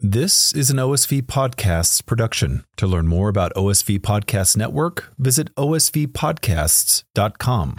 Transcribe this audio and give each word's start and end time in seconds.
This 0.00 0.52
is 0.52 0.70
an 0.70 0.76
OSV 0.76 1.22
Podcasts 1.22 2.06
production. 2.06 2.64
To 2.76 2.86
learn 2.86 3.08
more 3.08 3.28
about 3.28 3.52
OSV 3.54 3.98
Podcast 3.98 4.56
Network, 4.56 5.12
visit 5.18 5.52
osvpodcasts.com. 5.56 7.74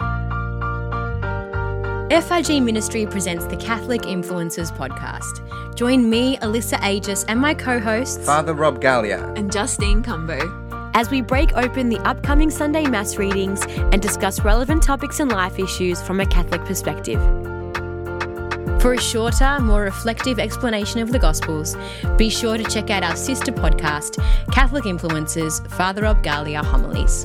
FRG 2.10 2.62
Ministry 2.62 3.06
presents 3.06 3.46
the 3.46 3.56
Catholic 3.56 4.02
Influencers 4.02 4.70
Podcast. 4.76 5.74
Join 5.76 6.10
me, 6.10 6.36
Alyssa 6.38 6.76
Agius, 6.80 7.24
and 7.26 7.40
my 7.40 7.54
co 7.54 7.80
hosts, 7.80 8.26
Father 8.26 8.52
Rob 8.52 8.82
Galea. 8.82 9.34
and 9.38 9.50
Justine 9.50 10.02
Cumbo. 10.02 10.68
as 10.94 11.08
we 11.08 11.22
break 11.22 11.54
open 11.54 11.88
the 11.88 12.00
upcoming 12.00 12.50
Sunday 12.50 12.84
Mass 12.84 13.16
readings 13.16 13.62
and 13.92 14.02
discuss 14.02 14.40
relevant 14.40 14.82
topics 14.82 15.20
and 15.20 15.32
life 15.32 15.58
issues 15.58 16.02
from 16.02 16.20
a 16.20 16.26
Catholic 16.26 16.66
perspective. 16.66 17.18
For 18.80 18.94
a 18.94 18.98
shorter, 18.98 19.60
more 19.60 19.82
reflective 19.82 20.38
explanation 20.38 21.00
of 21.00 21.12
the 21.12 21.18
Gospels, 21.18 21.76
be 22.16 22.30
sure 22.30 22.56
to 22.56 22.64
check 22.64 22.88
out 22.88 23.02
our 23.02 23.14
sister 23.14 23.52
podcast, 23.52 24.16
Catholic 24.52 24.84
Influencers 24.84 25.70
Father 25.72 26.04
Rob 26.04 26.22
Galea 26.22 26.64
Homilies. 26.64 27.24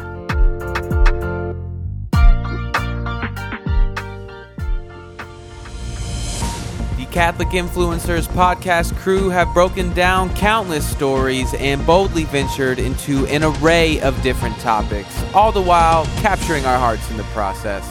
The 6.98 7.06
Catholic 7.10 7.48
Influencers 7.48 8.28
podcast 8.28 8.94
crew 8.98 9.30
have 9.30 9.54
broken 9.54 9.94
down 9.94 10.36
countless 10.36 10.86
stories 10.86 11.54
and 11.54 11.86
boldly 11.86 12.26
ventured 12.26 12.80
into 12.80 13.26
an 13.28 13.46
array 13.46 14.02
of 14.02 14.22
different 14.22 14.58
topics, 14.58 15.24
all 15.34 15.54
the 15.54 15.62
while 15.62 16.06
capturing 16.18 16.66
our 16.66 16.78
hearts 16.78 17.10
in 17.10 17.16
the 17.16 17.24
process. 17.24 17.90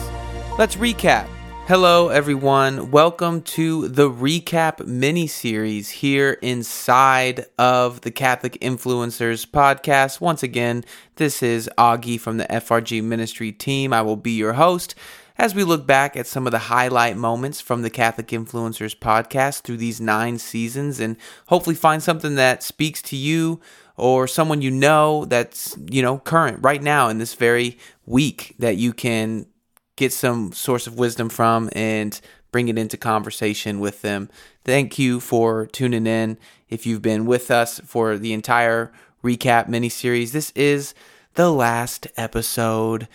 Let's 0.59 0.75
recap. 0.75 1.34
Hello, 1.67 2.09
everyone. 2.09 2.91
Welcome 2.91 3.41
to 3.41 3.87
the 3.87 4.07
recap 4.07 4.85
mini 4.85 5.25
series 5.25 5.89
here 5.89 6.33
inside 6.43 7.47
of 7.57 8.01
the 8.01 8.11
Catholic 8.11 8.53
Influencers 8.61 9.47
podcast. 9.47 10.21
Once 10.21 10.43
again, 10.43 10.83
this 11.15 11.41
is 11.41 11.67
Augie 11.75 12.19
from 12.19 12.37
the 12.37 12.45
FRG 12.45 13.01
Ministry 13.01 13.51
team. 13.51 13.93
I 13.93 14.03
will 14.03 14.15
be 14.15 14.33
your 14.33 14.53
host 14.53 14.93
as 15.39 15.55
we 15.55 15.63
look 15.63 15.87
back 15.87 16.15
at 16.15 16.27
some 16.27 16.45
of 16.45 16.51
the 16.51 16.59
highlight 16.59 17.17
moments 17.17 17.61
from 17.61 17.81
the 17.81 17.89
Catholic 17.89 18.27
Influencers 18.27 18.95
podcast 18.95 19.61
through 19.61 19.77
these 19.77 19.99
nine 19.99 20.37
seasons 20.37 20.99
and 20.99 21.17
hopefully 21.47 21.75
find 21.75 22.03
something 22.03 22.35
that 22.35 22.61
speaks 22.61 23.01
to 23.01 23.15
you 23.15 23.59
or 23.97 24.27
someone 24.27 24.61
you 24.61 24.69
know 24.69 25.25
that's, 25.25 25.75
you 25.89 26.03
know, 26.03 26.19
current 26.19 26.59
right 26.61 26.83
now 26.83 27.09
in 27.09 27.17
this 27.17 27.33
very 27.33 27.79
week 28.05 28.53
that 28.59 28.77
you 28.77 28.93
can 28.93 29.47
get 29.95 30.13
some 30.13 30.51
source 30.51 30.87
of 30.87 30.97
wisdom 30.97 31.29
from 31.29 31.69
and 31.73 32.19
bring 32.51 32.67
it 32.67 32.77
into 32.77 32.97
conversation 32.97 33.79
with 33.79 34.01
them. 34.01 34.29
Thank 34.63 34.97
you 34.97 35.19
for 35.19 35.65
tuning 35.67 36.07
in. 36.07 36.37
If 36.69 36.85
you've 36.85 37.01
been 37.01 37.25
with 37.25 37.51
us 37.51 37.79
for 37.85 38.17
the 38.17 38.33
entire 38.33 38.91
recap 39.23 39.67
mini 39.67 39.89
series, 39.89 40.31
this 40.31 40.51
is 40.55 40.93
the 41.33 41.51
last 41.51 42.07
episode. 42.15 43.07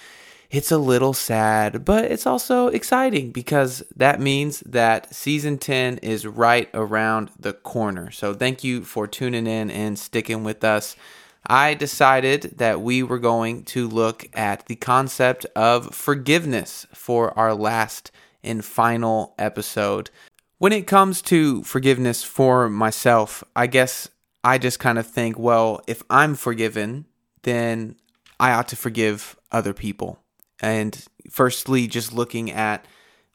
It's 0.50 0.72
a 0.72 0.78
little 0.78 1.14
sad, 1.14 1.84
but 1.84 2.06
it's 2.06 2.26
also 2.26 2.66
exciting 2.66 3.30
because 3.30 3.82
that 3.94 4.20
means 4.20 4.60
that 4.66 5.14
season 5.14 5.58
10 5.58 5.98
is 5.98 6.26
right 6.26 6.68
around 6.74 7.30
the 7.38 7.52
corner. 7.52 8.10
So 8.10 8.34
thank 8.34 8.64
you 8.64 8.82
for 8.82 9.06
tuning 9.06 9.46
in 9.46 9.70
and 9.70 9.98
sticking 9.98 10.42
with 10.42 10.64
us. 10.64 10.96
I 11.46 11.74
decided 11.74 12.58
that 12.58 12.80
we 12.80 13.02
were 13.02 13.18
going 13.18 13.64
to 13.64 13.88
look 13.88 14.26
at 14.34 14.66
the 14.66 14.76
concept 14.76 15.46
of 15.56 15.94
forgiveness 15.94 16.86
for 16.92 17.36
our 17.38 17.54
last 17.54 18.10
and 18.42 18.64
final 18.64 19.34
episode. 19.38 20.10
When 20.58 20.72
it 20.72 20.86
comes 20.86 21.22
to 21.22 21.62
forgiveness 21.62 22.22
for 22.22 22.68
myself, 22.68 23.42
I 23.56 23.66
guess 23.66 24.08
I 24.44 24.58
just 24.58 24.78
kind 24.78 24.98
of 24.98 25.06
think, 25.06 25.38
well, 25.38 25.82
if 25.86 26.02
I'm 26.10 26.34
forgiven, 26.34 27.06
then 27.42 27.96
I 28.38 28.52
ought 28.52 28.68
to 28.68 28.76
forgive 28.76 29.36
other 29.50 29.72
people. 29.72 30.18
And 30.60 31.02
firstly, 31.30 31.86
just 31.86 32.12
looking 32.12 32.50
at 32.50 32.84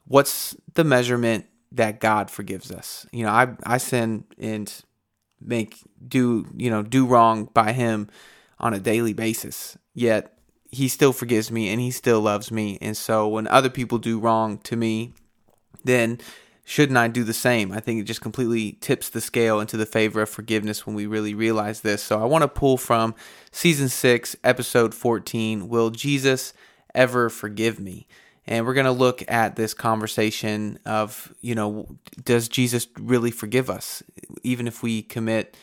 what's 0.06 0.56
the 0.74 0.84
measurement 0.84 1.46
that 1.72 2.00
God 2.00 2.30
forgives 2.30 2.70
us. 2.70 3.06
You 3.12 3.24
know, 3.24 3.30
I 3.30 3.48
I 3.64 3.78
sin 3.78 4.24
and 4.38 4.72
make 5.40 5.78
do 6.06 6.46
you 6.56 6.70
know 6.70 6.82
do 6.82 7.06
wrong 7.06 7.48
by 7.52 7.72
him 7.72 8.08
on 8.58 8.74
a 8.74 8.80
daily 8.80 9.12
basis. 9.12 9.76
Yet 9.94 10.32
he 10.70 10.88
still 10.88 11.12
forgives 11.12 11.50
me 11.50 11.68
and 11.68 11.80
he 11.80 11.90
still 11.90 12.20
loves 12.20 12.50
me. 12.50 12.78
And 12.80 12.96
so 12.96 13.28
when 13.28 13.46
other 13.48 13.70
people 13.70 13.98
do 13.98 14.18
wrong 14.18 14.58
to 14.58 14.76
me 14.76 15.12
then 15.84 16.18
shouldn't 16.64 16.98
i 16.98 17.06
do 17.06 17.22
the 17.22 17.32
same? 17.32 17.70
I 17.72 17.80
think 17.80 18.00
it 18.00 18.04
just 18.04 18.20
completely 18.20 18.72
tips 18.72 19.08
the 19.08 19.20
scale 19.20 19.60
into 19.60 19.76
the 19.76 19.86
favor 19.86 20.22
of 20.22 20.28
forgiveness 20.28 20.84
when 20.86 20.96
we 20.96 21.06
really 21.06 21.34
realize 21.34 21.80
this. 21.80 22.02
So 22.02 22.20
i 22.20 22.24
want 22.24 22.42
to 22.42 22.48
pull 22.48 22.76
from 22.76 23.14
season 23.52 23.88
6 23.88 24.36
episode 24.42 24.94
14 24.94 25.68
will 25.68 25.90
jesus 25.90 26.52
ever 26.94 27.28
forgive 27.28 27.78
me 27.78 28.06
and 28.46 28.66
we're 28.66 28.74
going 28.74 28.86
to 28.86 28.92
look 28.92 29.22
at 29.28 29.56
this 29.56 29.74
conversation 29.74 30.78
of 30.86 31.32
you 31.40 31.54
know 31.54 31.86
does 32.24 32.48
jesus 32.48 32.86
really 32.98 33.30
forgive 33.30 33.68
us 33.70 34.02
even 34.42 34.66
if 34.66 34.82
we 34.82 35.02
commit 35.02 35.56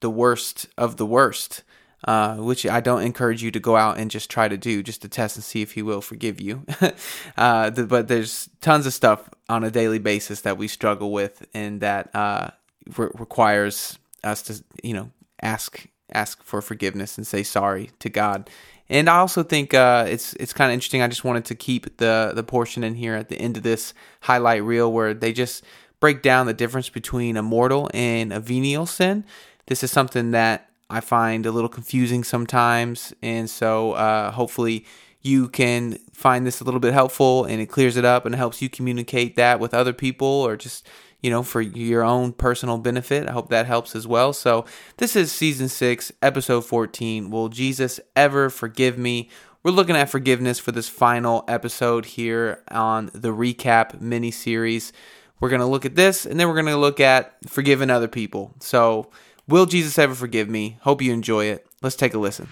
the 0.00 0.10
worst 0.10 0.66
of 0.76 0.96
the 0.96 1.06
worst? 1.06 1.62
Uh, 2.06 2.36
which 2.36 2.66
i 2.66 2.80
don't 2.82 3.00
encourage 3.00 3.42
you 3.42 3.50
to 3.50 3.58
go 3.58 3.76
out 3.76 3.96
and 3.96 4.10
just 4.10 4.28
try 4.30 4.46
to 4.46 4.58
do 4.58 4.82
just 4.82 5.00
to 5.00 5.08
test 5.08 5.36
and 5.36 5.44
see 5.44 5.62
if 5.62 5.72
he 5.72 5.80
will 5.80 6.02
forgive 6.02 6.40
you. 6.40 6.64
Uh, 7.38 7.70
th- 7.70 7.88
but 7.88 8.08
there's 8.08 8.50
tons 8.60 8.86
of 8.86 8.92
stuff 8.92 9.28
on 9.48 9.64
a 9.64 9.70
daily 9.70 9.98
basis 9.98 10.42
that 10.42 10.58
we 10.58 10.68
struggle 10.68 11.10
with 11.10 11.46
and 11.54 11.80
that 11.80 12.14
uh, 12.14 12.50
re- 12.96 13.08
requires 13.14 13.98
us 14.22 14.42
to 14.42 14.62
you 14.82 14.92
know 14.92 15.10
ask 15.40 15.86
ask 16.12 16.42
for 16.42 16.60
forgiveness 16.60 17.16
and 17.16 17.26
say 17.26 17.42
sorry 17.42 17.90
to 17.98 18.08
god 18.08 18.48
and 18.88 19.08
I 19.08 19.16
also 19.16 19.42
think 19.42 19.72
uh, 19.72 20.04
it's 20.08 20.34
it's 20.34 20.52
kind 20.52 20.70
of 20.70 20.74
interesting. 20.74 21.00
I 21.00 21.08
just 21.08 21.24
wanted 21.24 21.46
to 21.46 21.54
keep 21.54 21.96
the 21.96 22.32
the 22.34 22.42
portion 22.42 22.84
in 22.84 22.94
here 22.94 23.14
at 23.14 23.28
the 23.28 23.36
end 23.36 23.56
of 23.56 23.62
this 23.62 23.94
highlight 24.20 24.62
reel 24.62 24.92
where 24.92 25.14
they 25.14 25.32
just 25.32 25.64
break 26.00 26.20
down 26.20 26.46
the 26.46 26.54
difference 26.54 26.90
between 26.90 27.36
a 27.36 27.42
mortal 27.42 27.90
and 27.94 28.32
a 28.32 28.40
venial 28.40 28.84
sin. 28.84 29.24
This 29.66 29.82
is 29.82 29.90
something 29.90 30.32
that 30.32 30.68
I 30.90 31.00
find 31.00 31.46
a 31.46 31.50
little 31.50 31.70
confusing 31.70 32.24
sometimes, 32.24 33.14
and 33.22 33.48
so 33.48 33.92
uh, 33.92 34.30
hopefully 34.32 34.84
you 35.22 35.48
can 35.48 35.98
find 36.12 36.46
this 36.46 36.60
a 36.60 36.64
little 36.64 36.80
bit 36.80 36.92
helpful 36.92 37.46
and 37.46 37.58
it 37.58 37.66
clears 37.66 37.96
it 37.96 38.04
up 38.04 38.26
and 38.26 38.34
helps 38.34 38.60
you 38.60 38.68
communicate 38.68 39.36
that 39.36 39.58
with 39.58 39.72
other 39.72 39.94
people 39.94 40.28
or 40.28 40.54
just 40.54 40.86
you 41.24 41.30
know, 41.30 41.42
for 41.42 41.62
your 41.62 42.04
own 42.04 42.34
personal 42.34 42.76
benefit. 42.76 43.26
I 43.26 43.32
hope 43.32 43.48
that 43.48 43.64
helps 43.64 43.96
as 43.96 44.06
well. 44.06 44.34
So, 44.34 44.66
this 44.98 45.16
is 45.16 45.32
season 45.32 45.70
six, 45.70 46.12
episode 46.20 46.66
14. 46.66 47.30
Will 47.30 47.48
Jesus 47.48 47.98
ever 48.14 48.50
forgive 48.50 48.98
me? 48.98 49.30
We're 49.62 49.70
looking 49.70 49.96
at 49.96 50.10
forgiveness 50.10 50.58
for 50.58 50.70
this 50.70 50.90
final 50.90 51.42
episode 51.48 52.04
here 52.04 52.62
on 52.70 53.06
the 53.14 53.30
recap 53.30 54.02
mini 54.02 54.30
series. 54.30 54.92
We're 55.40 55.48
going 55.48 55.62
to 55.62 55.66
look 55.66 55.86
at 55.86 55.94
this 55.94 56.26
and 56.26 56.38
then 56.38 56.46
we're 56.46 56.60
going 56.60 56.66
to 56.66 56.76
look 56.76 57.00
at 57.00 57.38
forgiving 57.48 57.88
other 57.88 58.06
people. 58.06 58.54
So, 58.60 59.10
will 59.48 59.64
Jesus 59.64 59.98
ever 59.98 60.14
forgive 60.14 60.50
me? 60.50 60.76
Hope 60.82 61.00
you 61.00 61.14
enjoy 61.14 61.46
it. 61.46 61.66
Let's 61.80 61.96
take 61.96 62.12
a 62.12 62.18
listen. 62.18 62.48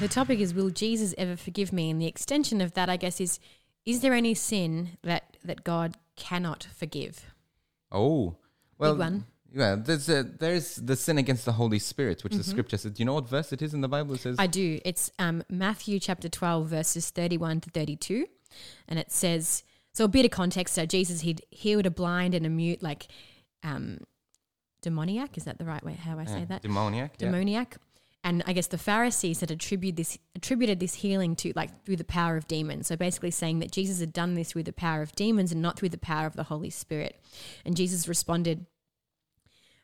The 0.00 0.08
topic 0.08 0.38
is 0.38 0.52
Will 0.52 0.68
Jesus 0.68 1.14
ever 1.16 1.34
forgive 1.34 1.72
me? 1.72 1.88
And 1.88 1.98
the 1.98 2.06
extension 2.06 2.60
of 2.60 2.74
that, 2.74 2.90
I 2.90 2.98
guess, 2.98 3.22
is 3.22 3.40
Is 3.86 4.00
there 4.00 4.12
any 4.12 4.34
sin 4.34 4.98
that, 5.02 5.38
that 5.42 5.64
God 5.64 5.94
cannot 6.14 6.68
forgive? 6.76 7.32
Oh, 7.92 8.36
well, 8.78 8.96
one. 8.96 9.26
Yeah, 9.52 9.76
there's 9.76 10.08
a, 10.08 10.22
there's 10.22 10.76
the 10.76 10.96
sin 10.96 11.18
against 11.18 11.44
the 11.44 11.52
Holy 11.52 11.78
Spirit, 11.78 12.22
which 12.24 12.34
the 12.34 12.44
scripture 12.44 12.76
says. 12.76 12.92
Do 12.92 13.00
you 13.00 13.06
know 13.06 13.14
what 13.14 13.28
verse 13.28 13.52
it 13.52 13.62
is 13.62 13.72
in 13.72 13.80
the 13.80 13.88
Bible? 13.88 14.14
It 14.14 14.20
says, 14.20 14.36
I 14.38 14.46
do. 14.46 14.78
It's 14.84 15.10
um, 15.18 15.42
Matthew 15.48 15.98
chapter 15.98 16.28
12, 16.28 16.68
verses 16.68 17.10
31 17.10 17.62
to 17.62 17.70
32. 17.70 18.26
And 18.86 18.98
it 18.98 19.10
says, 19.10 19.62
so 19.92 20.04
a 20.04 20.08
bit 20.08 20.26
of 20.26 20.30
context. 20.30 20.74
So 20.74 20.84
Jesus, 20.84 21.22
he'd 21.22 21.42
healed 21.48 21.86
a 21.86 21.90
blind 21.90 22.34
and 22.34 22.44
a 22.44 22.50
mute, 22.50 22.82
like 22.82 23.06
um, 23.62 24.00
demoniac. 24.82 25.38
Is 25.38 25.44
that 25.44 25.58
the 25.58 25.64
right 25.64 25.82
way, 25.82 25.94
how 25.94 26.18
I 26.18 26.26
say 26.26 26.40
yeah, 26.40 26.44
that? 26.46 26.62
demoniac. 26.62 27.12
yeah. 27.18 27.26
demoniac. 27.26 27.78
And 28.26 28.42
I 28.44 28.54
guess 28.54 28.66
the 28.66 28.76
Pharisees 28.76 29.38
had 29.38 29.52
attributed 29.52 29.96
this 29.96 30.18
attributed 30.34 30.80
this 30.80 30.94
healing 30.94 31.36
to 31.36 31.52
like 31.54 31.84
through 31.84 31.94
the 31.94 32.02
power 32.02 32.36
of 32.36 32.48
demons. 32.48 32.88
So 32.88 32.96
basically 32.96 33.30
saying 33.30 33.60
that 33.60 33.70
Jesus 33.70 34.00
had 34.00 34.12
done 34.12 34.34
this 34.34 34.50
through 34.50 34.64
the 34.64 34.72
power 34.72 35.00
of 35.00 35.14
demons 35.14 35.52
and 35.52 35.62
not 35.62 35.78
through 35.78 35.90
the 35.90 35.96
power 35.96 36.26
of 36.26 36.34
the 36.34 36.42
Holy 36.42 36.68
Spirit. 36.68 37.20
And 37.64 37.76
Jesus 37.76 38.08
responded 38.08 38.66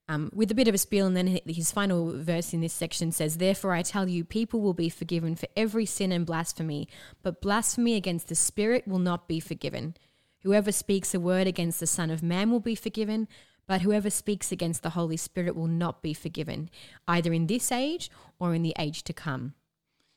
um, 0.08 0.28
with 0.34 0.50
a 0.50 0.56
bit 0.56 0.66
of 0.66 0.74
a 0.74 0.78
spiel, 0.78 1.06
and 1.06 1.16
then 1.16 1.38
his 1.46 1.70
final 1.70 2.18
verse 2.18 2.52
in 2.52 2.60
this 2.60 2.72
section 2.72 3.12
says, 3.12 3.36
Therefore 3.36 3.74
I 3.74 3.82
tell 3.82 4.08
you, 4.08 4.24
people 4.24 4.60
will 4.60 4.74
be 4.74 4.88
forgiven 4.88 5.36
for 5.36 5.46
every 5.56 5.86
sin 5.86 6.10
and 6.10 6.26
blasphemy, 6.26 6.88
but 7.22 7.40
blasphemy 7.40 7.94
against 7.94 8.26
the 8.26 8.34
Spirit 8.34 8.88
will 8.88 8.98
not 8.98 9.28
be 9.28 9.38
forgiven. 9.38 9.94
Whoever 10.42 10.72
speaks 10.72 11.14
a 11.14 11.20
word 11.20 11.46
against 11.46 11.78
the 11.78 11.86
Son 11.86 12.10
of 12.10 12.24
Man 12.24 12.50
will 12.50 12.58
be 12.58 12.74
forgiven, 12.74 13.28
but 13.66 13.82
whoever 13.82 14.10
speaks 14.10 14.52
against 14.52 14.82
the 14.82 14.90
Holy 14.90 15.16
Spirit 15.16 15.56
will 15.56 15.66
not 15.66 16.02
be 16.02 16.14
forgiven, 16.14 16.70
either 17.08 17.32
in 17.32 17.46
this 17.46 17.72
age 17.72 18.10
or 18.38 18.54
in 18.54 18.62
the 18.62 18.74
age 18.78 19.02
to 19.04 19.12
come. 19.12 19.54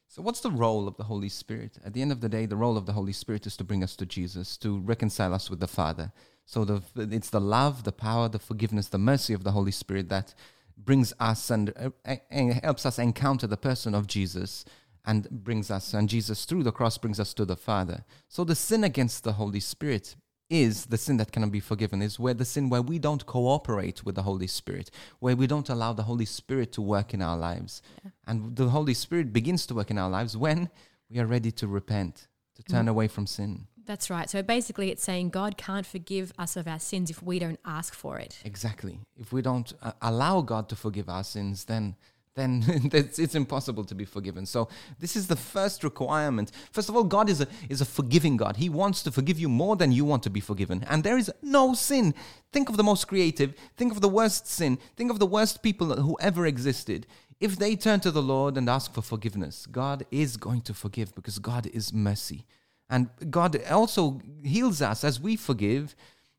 So, 0.07 0.21
what's 0.21 0.41
the 0.41 0.51
role 0.51 0.87
of 0.87 0.97
the 0.97 1.03
Holy 1.03 1.29
Spirit? 1.29 1.77
At 1.83 1.93
the 1.93 2.01
end 2.01 2.11
of 2.11 2.21
the 2.21 2.29
day, 2.29 2.45
the 2.45 2.55
role 2.55 2.77
of 2.77 2.85
the 2.85 2.93
Holy 2.93 3.11
Spirit 3.11 3.45
is 3.45 3.57
to 3.57 3.63
bring 3.63 3.83
us 3.83 3.95
to 3.97 4.05
Jesus, 4.05 4.55
to 4.57 4.79
reconcile 4.79 5.33
us 5.33 5.49
with 5.49 5.59
the 5.59 5.67
Father. 5.67 6.13
So, 6.45 6.63
the, 6.63 6.81
it's 6.95 7.29
the 7.29 7.41
love, 7.41 7.83
the 7.83 7.91
power, 7.91 8.29
the 8.29 8.39
forgiveness, 8.39 8.87
the 8.87 8.97
mercy 8.97 9.33
of 9.33 9.43
the 9.43 9.51
Holy 9.51 9.71
Spirit 9.71 10.09
that 10.09 10.33
brings 10.77 11.13
us 11.19 11.49
and, 11.49 11.73
uh, 12.05 12.15
and 12.29 12.53
helps 12.53 12.85
us 12.85 12.99
encounter 12.99 13.47
the 13.47 13.57
person 13.57 13.95
of 13.95 14.07
Jesus 14.07 14.65
and 15.05 15.29
brings 15.29 15.69
us, 15.69 15.93
and 15.93 16.09
Jesus 16.09 16.45
through 16.45 16.63
the 16.63 16.71
cross 16.71 16.97
brings 16.97 17.19
us 17.19 17.33
to 17.35 17.45
the 17.45 17.55
Father. 17.55 18.05
So 18.27 18.43
the 18.43 18.55
sin 18.55 18.83
against 18.83 19.23
the 19.23 19.33
Holy 19.33 19.59
Spirit 19.59 20.15
is 20.49 20.85
the 20.87 20.97
sin 20.97 21.17
that 21.17 21.31
cannot 21.31 21.51
be 21.51 21.59
forgiven, 21.59 22.01
is 22.01 22.19
where 22.19 22.33
the 22.33 22.45
sin 22.45 22.69
where 22.69 22.81
we 22.81 22.99
don't 22.99 23.25
cooperate 23.25 24.05
with 24.05 24.15
the 24.15 24.23
Holy 24.23 24.47
Spirit, 24.47 24.91
where 25.19 25.35
we 25.35 25.47
don't 25.47 25.69
allow 25.69 25.93
the 25.93 26.03
Holy 26.03 26.25
Spirit 26.25 26.71
to 26.73 26.81
work 26.81 27.13
in 27.13 27.21
our 27.21 27.37
lives. 27.37 27.81
Yeah. 28.03 28.11
And 28.27 28.55
the 28.55 28.69
Holy 28.69 28.93
Spirit 28.93 29.33
begins 29.33 29.65
to 29.67 29.73
work 29.73 29.89
in 29.89 29.97
our 29.97 30.09
lives 30.09 30.37
when 30.37 30.69
we 31.09 31.19
are 31.19 31.25
ready 31.25 31.51
to 31.51 31.67
repent, 31.67 32.27
to 32.55 32.63
turn 32.63 32.85
mm. 32.85 32.89
away 32.89 33.07
from 33.07 33.25
sin. 33.25 33.67
That's 33.85 34.09
right. 34.09 34.29
So 34.29 34.41
basically, 34.41 34.89
it's 34.89 35.03
saying 35.03 35.29
God 35.29 35.57
can't 35.57 35.85
forgive 35.85 36.33
us 36.39 36.55
of 36.55 36.67
our 36.67 36.79
sins 36.79 37.09
if 37.09 37.21
we 37.21 37.37
don't 37.37 37.59
ask 37.65 37.93
for 37.93 38.17
it. 38.17 38.39
Exactly. 38.43 38.99
If 39.15 39.31
we 39.31 39.41
don't 39.41 39.71
uh, 39.81 39.91
allow 40.01 40.41
God 40.41 40.69
to 40.69 40.75
forgive 40.75 41.07
our 41.07 41.23
sins, 41.23 41.65
then 41.65 41.95
then 42.35 42.63
it's, 42.93 43.35
impossible 43.35 43.83
to 43.85 43.95
be 43.95 44.05
forgiven. 44.05 44.45
So 44.45 44.67
this 44.99 45.15
is 45.15 45.27
the 45.27 45.35
first 45.35 45.83
requirement. 45.83 46.51
First 46.71 46.89
of 46.89 46.95
all, 46.95 47.03
God 47.03 47.29
is 47.29 47.41
a, 47.41 47.47
is 47.69 47.81
a 47.81 47.85
forgiving 47.85 48.37
God. 48.37 48.57
He 48.57 48.69
wants 48.69 49.01
to 49.03 49.11
forgive 49.11 49.39
you 49.39 49.49
more 49.49 49.75
than 49.75 49.91
you 49.91 50.05
want 50.05 50.23
to 50.23 50.29
be 50.29 50.39
forgiven. 50.39 50.85
And 50.89 51.03
there 51.03 51.17
is 51.17 51.31
no 51.41 51.73
sin. 51.73 52.13
Think 52.51 52.69
of 52.69 52.77
the 52.77 52.83
most 52.83 53.07
creative. 53.07 53.55
Think 53.77 53.91
of 53.91 54.01
the 54.01 54.09
worst 54.09 54.47
sin. 54.47 54.77
Think 54.95 55.11
of 55.11 55.19
the 55.19 55.25
worst 55.25 55.63
people 55.63 55.95
who 56.01 56.17
ever 56.19 56.45
existed. 56.45 57.07
If 57.39 57.57
they 57.57 57.75
turn 57.75 57.99
to 58.01 58.11
the 58.11 58.21
Lord 58.21 58.57
and 58.57 58.69
ask 58.69 58.93
for 58.93 59.01
forgiveness, 59.01 59.65
God 59.65 60.05
is 60.11 60.37
going 60.37 60.61
to 60.61 60.73
forgive 60.73 61.15
because 61.15 61.39
God 61.39 61.67
is 61.67 61.93
mercy. 61.93 62.45
And 62.89 63.09
God 63.29 63.61
also 63.69 64.21
heals 64.43 64.81
us 64.81 65.03
as 65.03 65.19
we 65.19 65.35
forgive, 65.35 65.95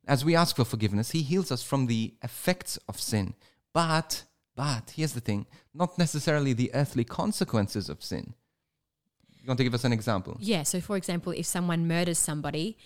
as 0.07 0.25
we 0.25 0.37
ask 0.37 0.57
for 0.57 0.65
forgiveness. 0.65 1.11
He 1.11 1.23
heals 1.23 1.51
us 1.51 1.63
from 1.63 1.87
the 1.87 2.15
effects 2.23 2.79
of 2.89 3.01
sin. 3.01 3.35
But 3.73 4.23
but 4.57 4.95
here's 4.97 5.13
the 5.13 5.21
thing 5.21 5.47
not 5.75 5.99
necessarily 5.99 6.53
the 6.53 6.71
earthly 6.75 7.05
consequences 7.05 7.89
of 7.89 8.03
sin. 8.03 8.35
You 9.47 9.49
want 9.49 9.59
to 9.59 9.65
give 9.65 9.75
us 9.75 9.85
an 9.85 9.93
example? 9.93 10.37
Yeah. 10.41 10.65
So, 10.65 10.81
for 10.81 10.97
example, 10.97 11.33
if 11.33 11.47
someone 11.47 11.87
murders 11.87 12.19
somebody, 12.19 12.77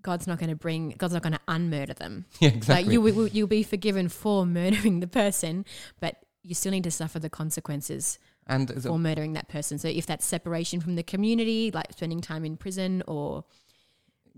God's 0.00 0.26
not 0.26 0.38
going 0.38 0.48
to 0.48 0.56
bring, 0.56 0.94
God's 0.96 1.12
not 1.12 1.22
going 1.22 1.34
to 1.34 1.40
unmurder 1.48 1.94
them. 1.96 2.24
Yeah, 2.40 2.48
exactly. 2.48 2.96
Like 2.96 3.14
you, 3.14 3.26
you'll 3.26 3.46
be 3.46 3.62
forgiven 3.62 4.08
for 4.08 4.46
murdering 4.46 5.00
the 5.00 5.06
person, 5.06 5.66
but 6.00 6.16
you 6.42 6.54
still 6.54 6.72
need 6.72 6.84
to 6.84 6.90
suffer 6.90 7.18
the 7.18 7.28
consequences 7.28 8.18
and 8.46 8.82
for 8.82 8.98
murdering 8.98 9.34
that 9.34 9.48
person. 9.48 9.78
So, 9.78 9.88
if 9.88 10.06
that's 10.06 10.24
separation 10.24 10.80
from 10.80 10.94
the 10.94 11.02
community, 11.02 11.70
like 11.72 11.92
spending 11.92 12.22
time 12.22 12.46
in 12.46 12.56
prison 12.56 13.02
or. 13.06 13.44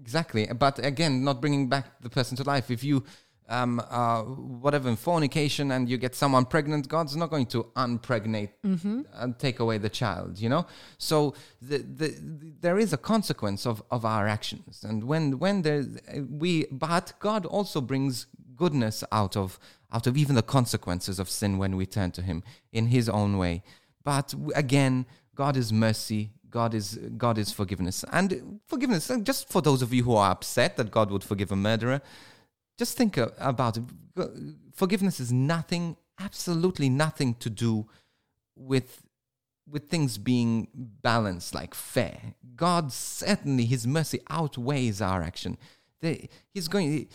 Exactly. 0.00 0.49
But 0.52 0.84
again, 0.84 1.23
not 1.23 1.40
bringing 1.40 1.69
back 1.69 2.00
the 2.00 2.11
person 2.11 2.37
to 2.38 2.43
life. 2.43 2.69
If 2.70 2.82
you 2.82 3.05
um, 3.53 3.83
uh, 3.91 4.23
whatever 4.23 4.89
in 4.89 4.97
fornication 4.97 5.73
and 5.73 5.89
you 5.89 5.99
get 5.99 6.15
someone 6.15 6.47
pregnant, 6.47 6.89
God's 6.89 7.15
not 7.17 7.29
going 7.31 7.47
to 7.47 7.65
unpregnate 7.77 8.51
mm-hmm. 8.65 9.03
and 9.15 9.39
take 9.39 9.61
away 9.61 9.77
the 9.79 9.91
child, 9.91 10.39
you 10.39 10.49
know. 10.49 10.67
So 10.97 11.35
the, 11.61 11.79
the, 11.79 12.09
the, 12.09 12.53
there 12.61 12.79
is 12.79 12.93
a 12.93 12.97
consequence 12.97 13.67
of, 13.67 13.83
of 13.91 14.05
our 14.05 14.27
actions, 14.27 14.85
and 14.89 15.05
when 15.05 15.39
when 15.39 15.63
there 15.63 15.85
we, 16.31 16.67
but 16.73 17.13
God 17.21 17.45
also 17.45 17.81
brings 17.81 18.27
goodness 18.57 19.05
out 19.13 19.37
of 19.37 19.59
out 19.93 20.07
of 20.07 20.17
even 20.17 20.35
the 20.35 20.43
consequences 20.43 21.19
of 21.19 21.29
sin 21.29 21.59
when 21.59 21.77
we 21.77 21.85
turn 21.85 22.11
to 22.13 22.23
Him 22.23 22.43
in 22.73 22.87
His 22.87 23.09
own 23.09 23.37
way. 23.37 23.63
But 24.03 24.35
again, 24.55 25.05
God 25.35 25.57
is 25.57 25.73
mercy. 25.73 26.31
God 26.49 26.75
is 26.75 26.99
God 27.17 27.39
is 27.39 27.53
forgiveness 27.53 28.05
and 28.13 28.61
forgiveness. 28.67 29.11
Just 29.23 29.49
for 29.49 29.61
those 29.63 29.83
of 29.83 29.93
you 29.93 30.05
who 30.05 30.15
are 30.17 30.31
upset 30.31 30.77
that 30.77 30.91
God 30.91 31.11
would 31.11 31.25
forgive 31.25 31.51
a 31.51 31.57
murderer, 31.57 32.01
just 32.79 32.97
think 32.97 33.17
about 33.17 33.77
it. 33.77 33.85
Forgiveness 34.75 35.21
is 35.21 35.33
nothing, 35.33 35.97
absolutely 36.19 36.89
nothing 36.89 37.35
to 37.35 37.51
do 37.51 37.87
with 38.57 39.03
with 39.69 39.89
things 39.89 40.19
being 40.19 40.69
balanced, 40.75 41.55
like 41.55 41.75
fair. 41.75 42.35
God 42.57 42.93
certainly, 42.93 43.65
His 43.65 43.87
mercy 43.87 44.21
outweighs 44.29 45.01
our 45.01 45.23
action. 45.23 45.57
he's 46.01 46.69
going. 46.69 47.09